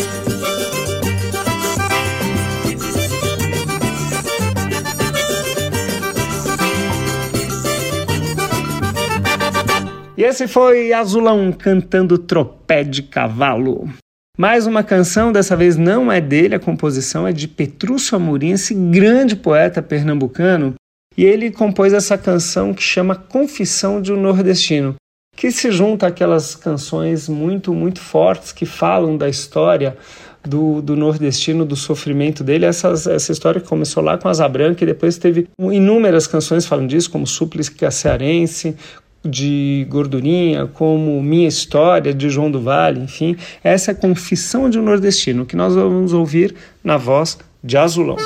[10.22, 13.90] E esse foi Azulão cantando Tropé de Cavalo.
[14.38, 18.76] Mais uma canção, dessa vez não é dele, a composição é de Petrúcio Amorim, esse
[18.76, 20.76] grande poeta pernambucano,
[21.18, 24.94] e ele compôs essa canção que chama Confissão de um Nordestino,
[25.36, 29.98] que se junta àquelas canções muito, muito fortes que falam da história
[30.44, 32.66] do, do nordestino, do sofrimento dele.
[32.66, 36.90] Essas, essa história que começou lá com Asa Branca e depois teve inúmeras canções falando
[36.90, 38.76] disso, como Súplica Cearense,
[39.24, 43.38] de Gordurinha, como Minha História, de João do Vale, enfim.
[43.64, 48.18] Essa é a Confissão de um Nordestino, que nós vamos ouvir na voz de Azulão.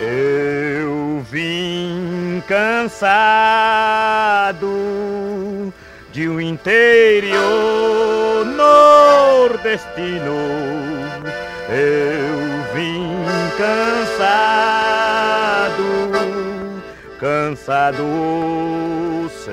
[0.00, 3.72] Eu vim cansado
[6.12, 8.21] de um interior
[9.42, 10.36] nordestino.
[11.68, 12.38] Eu
[12.74, 13.08] vim
[13.58, 14.22] cansado,
[17.18, 18.04] cansado
[19.30, 19.52] seu.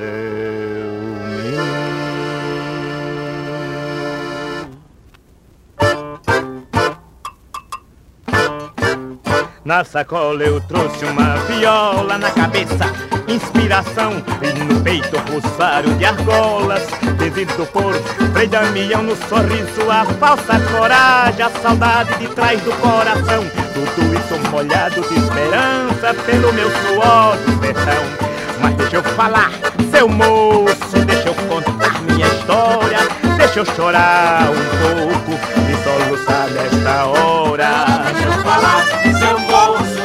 [9.66, 12.92] Na sacola eu trouxe uma viola na cabeça,
[13.34, 16.84] inspiração e no peito rosário de argolas.
[17.18, 17.94] Devido por
[18.34, 23.44] Frei Damião no sorriso, a falsa coragem, a saudade de trás do coração.
[23.74, 28.30] Tudo isso molhado de esperança pelo meu suor do sertão.
[28.62, 29.52] Mas deixa eu falar,
[29.92, 33.00] seu moço, deixa eu contar minha história.
[33.38, 37.70] Deixa eu chorar um pouco e soluçar nesta hora.
[38.12, 38.86] Deixa eu falar,
[39.18, 39.99] seu moço,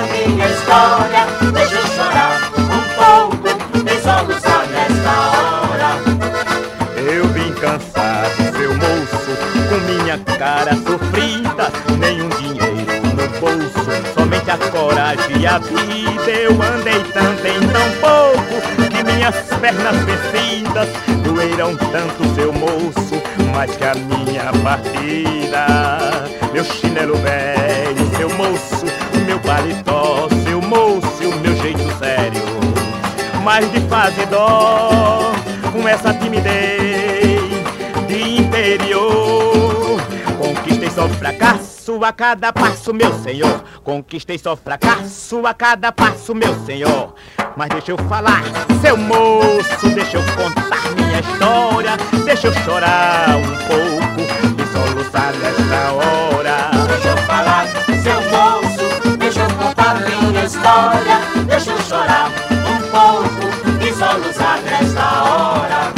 [0.00, 1.26] minha história.
[1.52, 3.48] Deixa eu chorar um pouco
[3.86, 5.90] e soluçar nesta hora.
[6.96, 9.32] Eu vim cansado, seu moço,
[9.68, 12.68] com minha cara sofrida, nenhum dinheiro
[13.14, 16.30] no bolso, somente a coragem e a vida.
[16.30, 20.88] Eu andei tanto em tão pouco que minhas pernas vencidas
[21.24, 23.22] doeram tanto, seu moço,
[23.52, 25.66] mais que a minha partida.
[26.52, 28.86] Meu chinelo velho, seu moço,
[29.38, 32.58] meu paletó, seu moço, o meu jeito sério
[33.44, 35.32] mas de fazer dó
[35.72, 37.40] com essa timidez
[38.06, 39.98] de interior.
[40.36, 43.64] Conquistei só fracasso a cada passo, meu senhor.
[43.82, 47.14] Conquistei só fracasso a cada passo, meu senhor.
[47.56, 48.42] Mas deixa eu falar,
[48.82, 51.96] seu moço, deixa eu contar minha história.
[52.26, 54.20] Deixa eu chorar um pouco
[54.60, 56.70] e soluçar nesta hora.
[56.86, 57.66] Deixa eu falar,
[58.02, 58.37] seu moço,
[60.48, 65.92] história, deixa eu chorar um pouco, e solos a desta hora.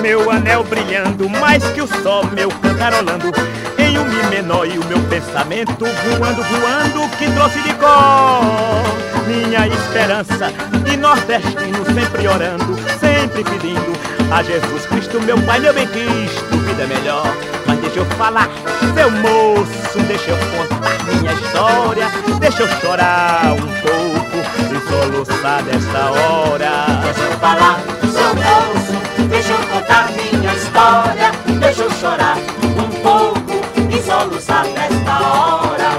[0.00, 3.32] Meu anel brilhando mais que o sol, meu cantarolando
[3.76, 9.66] Em um mi menor e o meu pensamento voando, voando Que trouxe de cor minha
[9.66, 10.52] esperança
[10.86, 13.92] E nordestino sempre orando, sempre pedindo
[14.32, 17.57] A Jesus Cristo, meu Pai, meu bem-quisto, vida é melhor
[17.88, 18.50] mas deixa eu falar,
[18.94, 22.06] seu moço, deixa eu contar minha história,
[22.38, 24.36] deixa eu chorar um pouco
[24.74, 27.00] e soluçar desta hora.
[27.02, 32.36] Deixa eu falar, seu moço, deixa eu contar minha história, deixa eu chorar
[32.76, 35.98] um pouco e soluçar desta hora.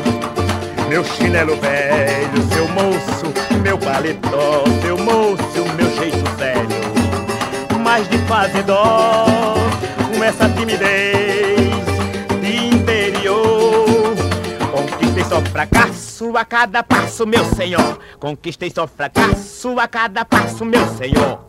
[0.87, 3.33] Meu chinelo velho, seu moço,
[3.63, 7.79] meu paletó, seu moço, meu jeito velho.
[7.83, 9.55] Mais de fazer dó,
[10.15, 11.28] com essa timidez
[15.45, 17.99] fracasso a cada passo, meu senhor.
[18.19, 21.45] Conquistei só fracasso a cada passo, meu senhor.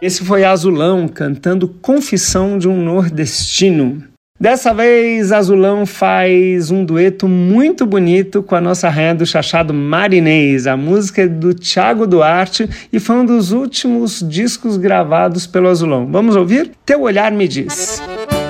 [0.00, 4.04] Esse foi Azulão cantando Confissão de um Nordestino.
[4.42, 10.66] Dessa vez, Azulão faz um dueto muito bonito com a nossa rainha do chachado Marinês.
[10.66, 16.08] A música é do Thiago Duarte e foi um dos últimos discos gravados pelo Azulão.
[16.10, 16.72] Vamos ouvir?
[16.84, 18.02] Teu Olhar Me Diz.
[18.32, 18.41] Eu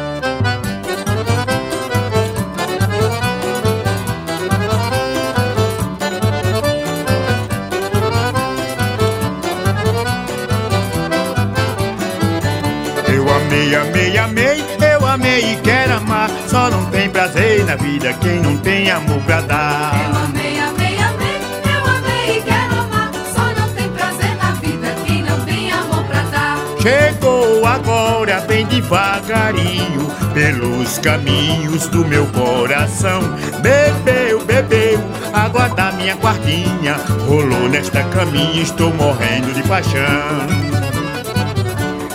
[14.03, 16.29] amei, amei, eu amei e quero amar.
[16.49, 19.93] Só não tem prazer na vida quem não tem amor pra dar.
[19.95, 21.41] Eu amei, amei, amei,
[21.75, 23.11] eu amei e quero amar.
[23.33, 26.59] Só não tem prazer na vida quem não tem amor pra dar.
[26.81, 33.21] Chegou agora bem devagarinho pelos caminhos do meu coração.
[33.61, 35.01] Bebeu, bebeu,
[35.33, 36.97] água da minha quartinha.
[37.29, 40.62] Rolou nesta caminha, estou morrendo de paixão.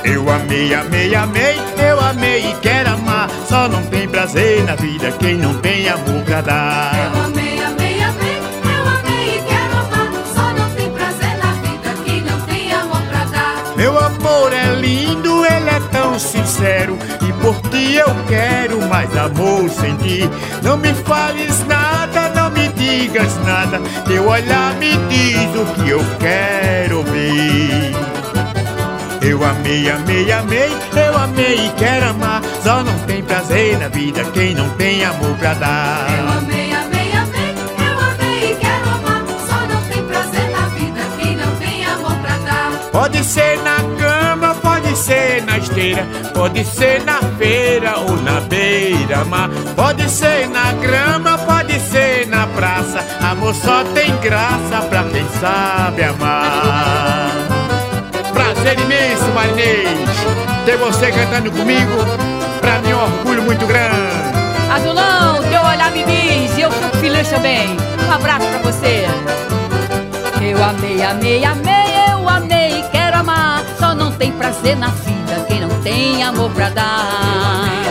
[0.07, 3.29] Eu amei, amei, amei, eu amei e quero amar.
[3.45, 6.95] Só não tem prazer na vida quem não tem amor pra dar.
[6.95, 10.09] Eu amei, amei, amei, eu amei e quero amar.
[10.33, 13.75] Só não tem prazer na vida quem não tem amor pra dar.
[13.75, 16.97] Meu amor é lindo, ele é tão sincero.
[17.27, 20.29] E por ti eu quero mais amor sem ti.
[20.63, 23.81] Não me fales nada, não me digas nada.
[24.05, 28.26] Teu olhar me diz o que eu quero ouvir.
[29.27, 32.41] Eu amei, amei, amei, eu amei e quero amar.
[32.63, 36.07] Só não tem prazer na vida quem não tem amor pra dar.
[36.17, 39.25] Eu amei, amei, amei, eu amei e quero amar.
[39.45, 42.71] Só não tem prazer na vida quem não tem amor pra dar.
[42.89, 49.49] Pode ser na cama, pode ser na esteira, pode ser na feira ou na beira-mar,
[49.75, 53.05] pode ser na grama, pode ser na praça.
[53.19, 57.36] Amor só tem graça pra quem sabe amar.
[58.67, 59.87] Prazer imenso, Marinês,
[60.65, 62.05] ter você cantando comigo,
[62.59, 63.95] pra mim é um orgulho muito grande.
[64.69, 67.77] Azulão, teu olhar me diz e eu fico feliz também.
[68.05, 69.05] Um abraço pra você.
[70.41, 73.63] Eu amei, amei, amei, eu amei quero amar.
[73.79, 77.86] Só não tem prazer na vida quem não tem amor pra dar.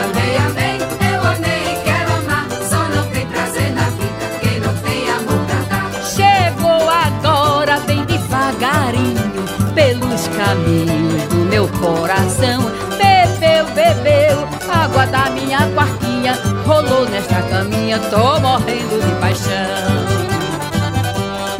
[17.86, 19.52] Caminha, tô morrendo de paixão.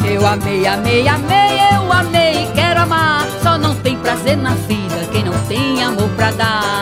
[0.04, 3.26] Eu amei, amei, amei, eu amei e quero amar.
[3.42, 6.75] Só não tem prazer na vida quem não tem amor pra dar.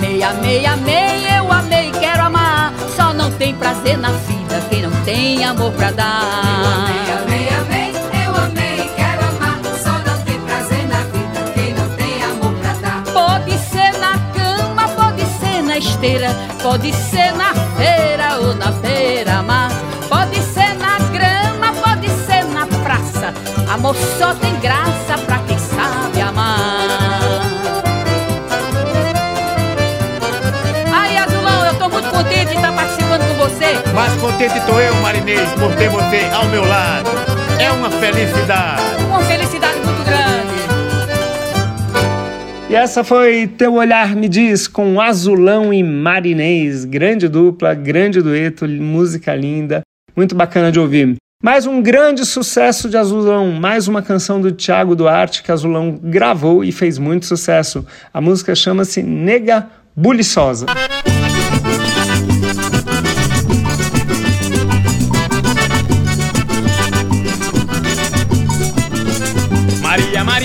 [0.00, 2.72] Amei, amei, amei, eu amei, quero amar.
[2.96, 6.42] Só não tem prazer na vida quem não tem amor pra dar.
[7.22, 7.92] Amei, amei,
[8.26, 9.20] eu amei e quero
[34.20, 37.08] contente estou eu, Marinês, por ter você ao meu lado.
[37.58, 38.82] É uma felicidade.
[39.06, 40.50] Uma felicidade muito grande.
[42.68, 46.84] E essa foi Teu Olhar Me Diz com Azulão e Marinês.
[46.84, 49.80] Grande dupla, grande dueto, música linda,
[50.14, 51.16] muito bacana de ouvir.
[51.42, 56.62] Mais um grande sucesso de Azulão, mais uma canção do Thiago Duarte que Azulão gravou
[56.62, 57.86] e fez muito sucesso.
[58.12, 59.66] A música chama-se Nega
[59.96, 60.66] Buliçosa.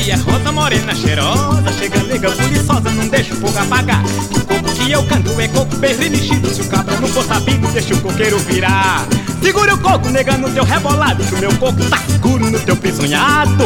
[0.06, 1.74] Maria, rosa morena cheirosa.
[1.80, 4.04] Chega nega buliçosa, não deixa o fogo apagar.
[4.06, 7.68] O coco que eu canto é coco bem mexido Se o cabra não for sabido,
[7.70, 9.04] deixa o coqueiro virar.
[9.42, 12.76] Segura o coco, nega, no teu rebolado Que o meu coco tá seguro no teu
[12.76, 13.66] pisonhado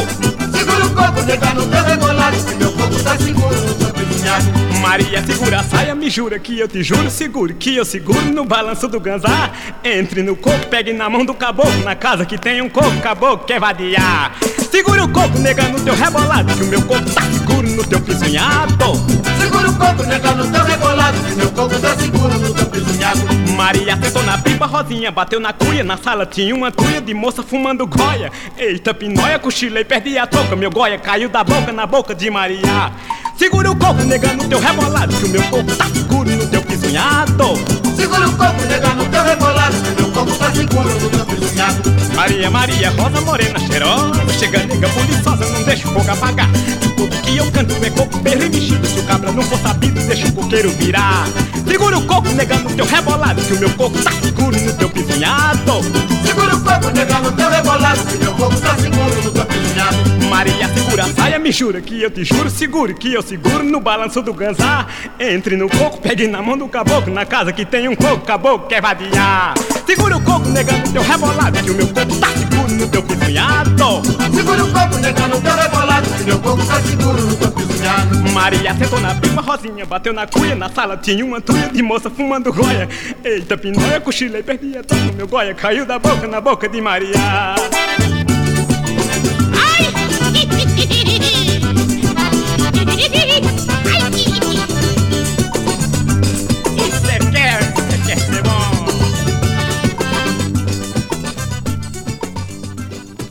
[0.51, 3.93] Segura o coco, nega, no teu rebolado Que o meu coco tá seguro no teu
[3.93, 8.21] pisonhado Maria, segura a saia, me jura que eu te juro Seguro que eu seguro
[8.21, 9.51] no balanço do ganzá
[9.83, 13.45] Entre no coco, pegue na mão do caboclo Na casa que tem um coco, caboclo
[13.45, 14.35] quer vadiar.
[14.71, 17.99] Segura o coco, nega, no teu rebolado Que o meu coco tá seguro no teu
[18.01, 18.93] pisonhado
[19.39, 22.65] Segura o coco, nega, no teu rebolado Que o meu coco tá seguro no teu
[22.65, 27.13] pisonhado Maria sentou na pipa, Rosinha bateu na cuia Na sala tinha uma cuia de
[27.13, 28.31] moça fumando goia.
[28.57, 32.93] Eita, pinóia, cochilei, perdi a toca Meu goia caiu da boca na boca de Maria.
[33.35, 36.61] Segura o coco, nega, no teu rebolado Que o meu coco tá seguro no teu
[36.61, 37.55] pisonhado
[37.97, 41.25] Segura o coco, nega, no teu rebolado Que o meu coco tá seguro no teu
[41.25, 41.81] pisonhado
[42.15, 46.49] Maria, Maria, rosa morena cheirosa Chega nega buliçosa, não deixa o fogo apagar.
[46.83, 50.01] O coco que eu canto é coco bem remexido Se o cabra não for sabido,
[50.01, 51.27] deixa o coqueiro virar.
[51.67, 54.89] Segura o coco, nega, no teu rebolado Que o meu coco tá seguro no teu
[54.89, 55.81] pisonhado
[56.25, 59.45] Segura o coco, nega, no teu rebolado Que o meu coco tá seguro no teu
[59.45, 59.97] pisonhado
[60.29, 60.68] Maria,
[60.99, 64.21] segura a saia, me jura que eu te juro Seguro que eu seguro no balanço
[64.21, 64.87] do ganzá
[65.19, 68.67] Entre no coco, pegue na mão do caboclo Na casa que tem um coco, caboclo
[68.67, 69.53] quer vadiar
[69.85, 73.03] Segura o coco, nega, no teu rebolado Que o meu coco tá seguro no teu
[73.03, 74.01] pisonhado
[74.33, 78.31] Segura o coco, nega, no teu rebolado Que meu coco tá seguro no teu pisonhado
[78.33, 82.09] Maria sentou na pipa, Rosinha bateu na cuia Na sala tinha uma tuia de moça
[82.09, 82.87] fumando goia.
[83.23, 87.55] Eita, pinóia, cochilei, perdi a toca Meu goia caiu da boca na boca de Maria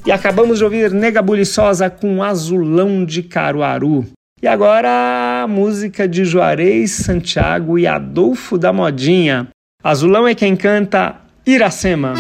[0.08, 4.06] E acabamos de ouvir Nega Buliçosa com Azulão de Caruaru.
[4.40, 9.48] E agora a música de Juarez Santiago e Adolfo da Modinha.
[9.84, 12.14] Azulão é quem canta Iracema.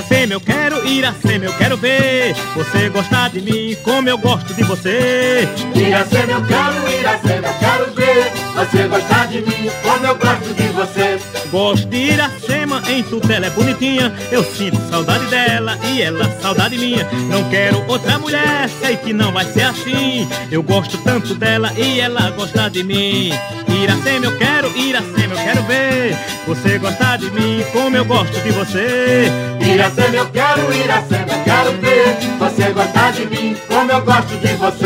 [0.00, 4.62] Iracema, eu quero, Iracema, eu quero ver Você gostar de mim como eu gosto de
[4.62, 5.46] você.
[5.74, 10.68] Iracema, eu quero, Iracema, eu quero ver Você gostar de mim como eu gosto de
[10.68, 11.18] você.
[11.50, 14.12] Gosto de Iracema, em tudo ela é bonitinha.
[14.30, 17.04] Eu sinto saudade dela e ela saudade minha.
[17.28, 20.28] Não quero outra mulher, sei que não vai ser assim.
[20.50, 23.32] Eu gosto tanto dela e ela gosta de mim.
[23.68, 26.16] Iracema, eu quero, Iracema, eu quero ver.
[26.46, 29.26] Você gostar de mim como eu gosto de você.
[29.60, 32.16] Iracema, eu quero, Iracema, eu quero ver.
[32.38, 34.79] Você gostar de mim como eu gosto de você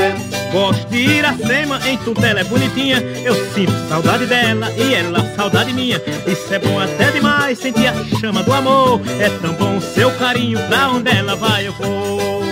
[1.25, 2.99] Iracema, em tudo ela é bonitinha.
[3.25, 5.97] Eu sinto saudade dela e ela saudade minha.
[6.27, 9.01] Isso é bom até demais, sentir a chama do amor.
[9.19, 12.45] É tão bom o seu carinho, pra onde ela vai eu vou.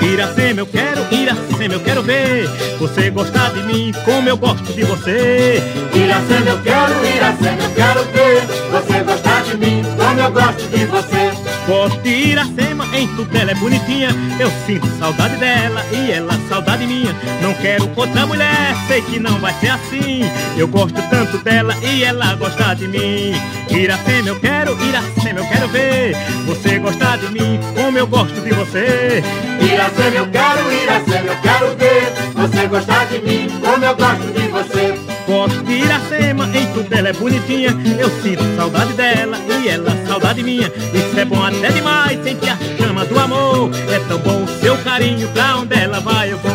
[0.00, 2.48] Iracema, eu quero, Iracema, eu quero ver
[2.86, 5.60] Você gostar de mim como eu gosto de você.
[5.92, 10.84] Iracema, eu quero, Iracema, eu quero ver Você gostar de mim como eu gosto de
[10.86, 11.35] você
[11.66, 14.10] De Iracema, em tudo ela é bonitinha.
[14.38, 17.12] Eu sinto saudade dela e ela saudade minha.
[17.42, 20.20] Não quero outra mulher, sei que não vai ser assim.
[20.56, 23.32] Eu gosto tanto dela e ela gosta de mim.
[23.68, 26.16] Iracema, eu quero, Iracema, eu quero ver.
[26.46, 29.24] Você gostar de mim como eu gosto de você.
[29.60, 32.12] Iracema, eu quero, Iracema, eu quero ver.
[32.32, 35.05] Você gostar de mim como eu gosto de você
[35.36, 37.68] Gosto de Iracema, em tudo ela é bonitinha
[38.00, 42.56] Eu sinto saudade dela e ela saudade minha Isso é bom até demais, sentir a
[42.78, 46.52] chama do amor É tão bom o seu carinho, pra onde ela vai eu vou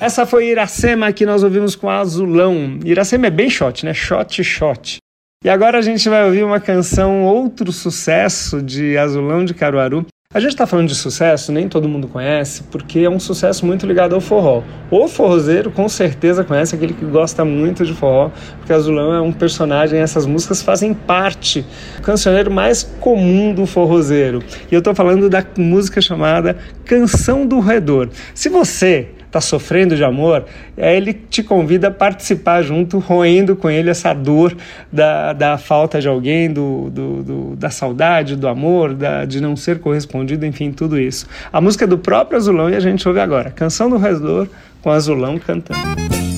[0.00, 2.78] Essa foi Iracema que nós ouvimos com Azulão.
[2.84, 3.94] Iracema é bem shot, né?
[3.94, 4.98] Shot, shot.
[5.42, 10.06] E agora a gente vai ouvir uma canção, outro sucesso de Azulão de Caruaru.
[10.34, 13.86] A gente está falando de sucesso, nem todo mundo conhece, porque é um sucesso muito
[13.86, 14.64] ligado ao forró.
[14.90, 19.30] O forrozeiro com certeza conhece aquele que gosta muito de forró, porque Azulão é um
[19.30, 21.64] personagem, essas músicas fazem parte
[21.94, 24.42] do cancioneiro mais comum do forrozeiro.
[24.68, 28.08] E eu estou falando da música chamada Canção do Roedor.
[28.34, 30.44] Se você está sofrendo de amor,
[30.76, 34.56] ele te convida a participar junto, roendo com ele essa dor
[34.92, 39.56] da, da falta de alguém, do, do, do da saudade, do amor, da, de não
[39.56, 41.26] ser correspondido, enfim, tudo isso.
[41.52, 43.50] A música é do próprio Azulão e a gente ouve agora.
[43.50, 44.48] Canção do Redor
[44.80, 46.33] com Azulão cantando.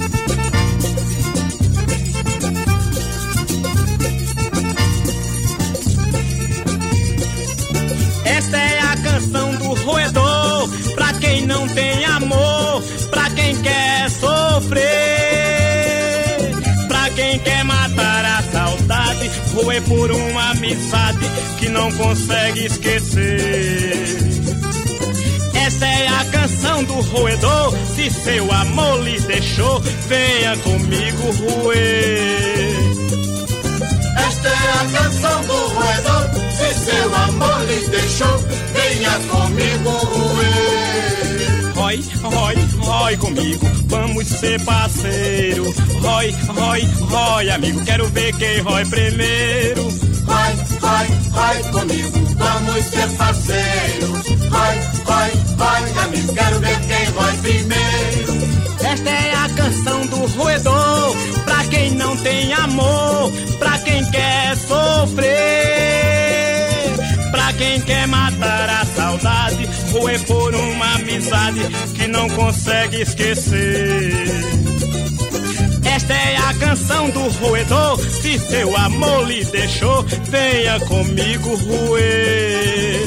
[19.77, 21.19] Saudade, roer por uma amizade
[21.59, 24.03] que não consegue esquecer.
[25.55, 32.77] Esta é a canção do roedor, se seu amor lhe deixou, venha comigo roer.
[34.27, 36.31] Esta é a canção do roedor.
[36.57, 38.39] Se seu amor lhe deixou,
[38.73, 40.76] venha comigo roer.
[41.97, 45.65] Rói, rói, rói comigo, vamos ser parceiro.
[46.01, 49.89] Rói, rói, rói, amigo, quero ver quem rói primeiro.
[50.25, 54.27] Vai, vai, vai comigo, vamos ser parceiros.
[54.51, 58.37] Vai, vai, vai, amigo, quero ver quem vai primeiro.
[58.81, 65.27] Esta é a canção do roedor, pra quem não tem amor, pra quem quer sofrer,
[67.31, 68.86] pra quem quer matar a
[69.17, 71.61] saudade, roer por uma amizade
[71.95, 74.29] que não consegue esquecer.
[75.85, 77.99] Esta é a canção do roedor.
[77.99, 83.01] Se seu amor lhe deixou, venha comigo roer.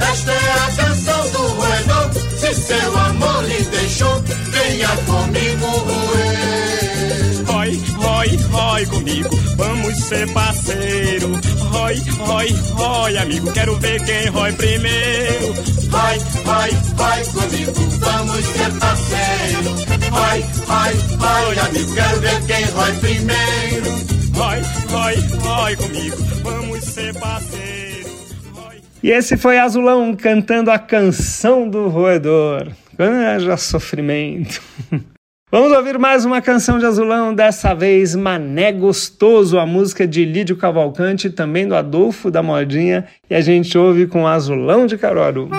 [0.00, 2.10] Esta é a canção do roedor.
[2.38, 6.60] Se seu amor lhe deixou, venha comigo roer.
[7.46, 11.28] Rói, rói, rói comigo, vamos ser parceiro.
[11.70, 15.54] Rói, rói, rói, amigo, quero ver quem rói primeiro.
[15.88, 19.84] Vai, vai, vai comigo, vamos ser parceiros.
[20.10, 23.90] Vai, vai, vai, amigo, quero ver quem rói primeiro.
[24.34, 27.70] Rói, rói, rói comigo, vamos ser parceiro.
[29.02, 32.68] E esse foi Azulão cantando a canção do roedor.
[32.98, 34.60] Haja sofrimento.
[35.52, 40.56] Vamos ouvir mais uma canção de Azulão, dessa vez Mané Gostoso, a música de Lídio
[40.56, 45.50] Cavalcante, também do Adolfo da Modinha, e a gente ouve com Azulão de Caruaru.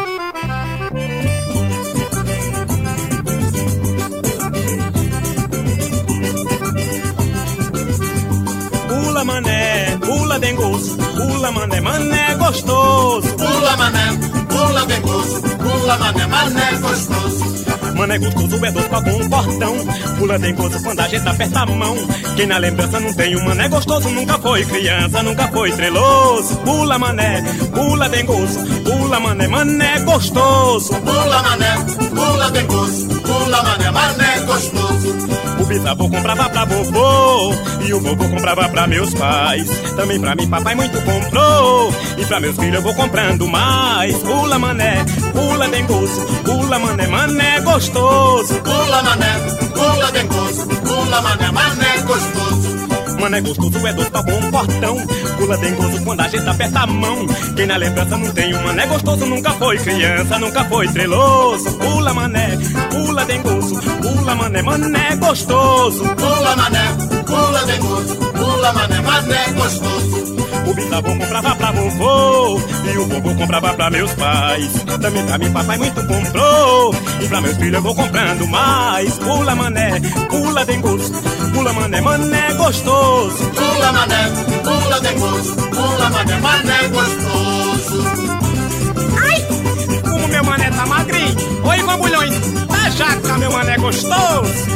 [8.87, 13.27] Pula mané, pula dengoso, pula mané, mané gostoso.
[13.35, 14.07] Pula mané,
[14.47, 17.50] pula dengoso, pula mané, mané gostoso.
[17.95, 19.75] Mané gostoso é doce pra bom portão.
[20.17, 21.95] Pula dengoso quando a gente aperta a mão.
[22.35, 26.55] Quem na lembrança não tem um mané gostoso nunca foi criança, nunca foi estreloso.
[26.57, 30.93] Pula mané, pula dengoso, pula mané, mané gostoso.
[30.95, 31.75] Pula mané,
[32.15, 35.31] pula dengoso, pula mané, mané gostoso.
[35.59, 37.53] O bisavô comprava pra vovô
[37.85, 39.67] e o vovô comprava pra meus pais.
[39.95, 44.17] Também pra mim papai muito comprou e pra meus filhos eu vou comprando mais.
[44.17, 47.80] Pula mané, pula dengoso, pula mané, mané gostoso.
[47.89, 49.33] Pula mané,
[49.73, 53.17] pula dengoso, pula mané, mané gostoso.
[53.19, 54.97] Mané gostoso é doce pra bom portão.
[55.37, 57.25] Pula dengoso quando a gente aperta a mão.
[57.55, 61.71] Quem na lembrança não tem um mané gostoso nunca foi criança, nunca foi estreloso.
[61.77, 62.57] Pula mané,
[62.91, 66.03] pula dengoso, pula mané, mané gostoso.
[66.03, 66.85] Pula mané,
[67.25, 70.30] pula dengoso, pula mané, mané gostoso.
[70.71, 74.71] O bisavô comprava pra vovô e o vovô comprava pra meus pais.
[75.01, 79.17] Também pra mim papai muito comprou e pra meus filhos eu vou comprando mais.
[79.17, 79.99] Pula mané,
[80.29, 81.11] pula dengoso,
[81.53, 83.51] pula mané, mané gostoso.
[83.51, 84.31] Pula mané,
[84.63, 88.03] pula dengoso, pula mané, mané gostoso.
[89.29, 91.35] Ai, como meu mané tá magrinho.
[91.65, 94.71] Oi, bambulhões, da jaca, meu mané gostoso.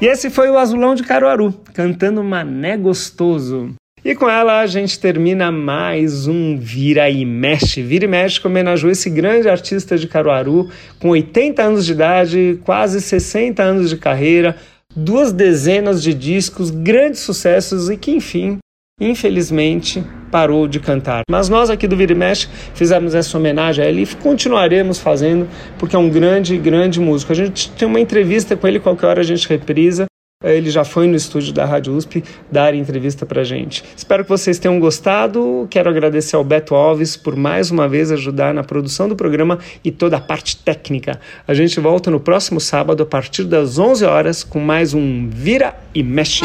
[0.00, 3.74] E esse foi o Azulão de Caruaru, cantando Mané Gostoso.
[4.04, 7.82] E com ela a gente termina mais um Vira e Mexe.
[7.82, 10.70] Vira e Mexe homenageou esse grande artista de Caruaru,
[11.00, 14.56] com 80 anos de idade, quase 60 anos de carreira,
[14.94, 18.58] duas dezenas de discos, grandes sucessos e que, enfim,
[19.00, 21.22] infelizmente parou de cantar.
[21.30, 25.48] Mas nós aqui do Vira e Mexe fizemos essa homenagem a ele e continuaremos fazendo,
[25.78, 27.32] porque é um grande, grande músico.
[27.32, 30.06] A gente tem uma entrevista com ele, qualquer hora a gente reprisa.
[30.44, 33.82] Ele já foi no estúdio da Rádio USP dar entrevista pra gente.
[33.96, 35.66] Espero que vocês tenham gostado.
[35.68, 39.90] Quero agradecer ao Beto Alves por mais uma vez ajudar na produção do programa e
[39.90, 41.18] toda a parte técnica.
[41.44, 45.74] A gente volta no próximo sábado a partir das 11 horas com mais um Vira
[45.92, 46.44] e Mexe.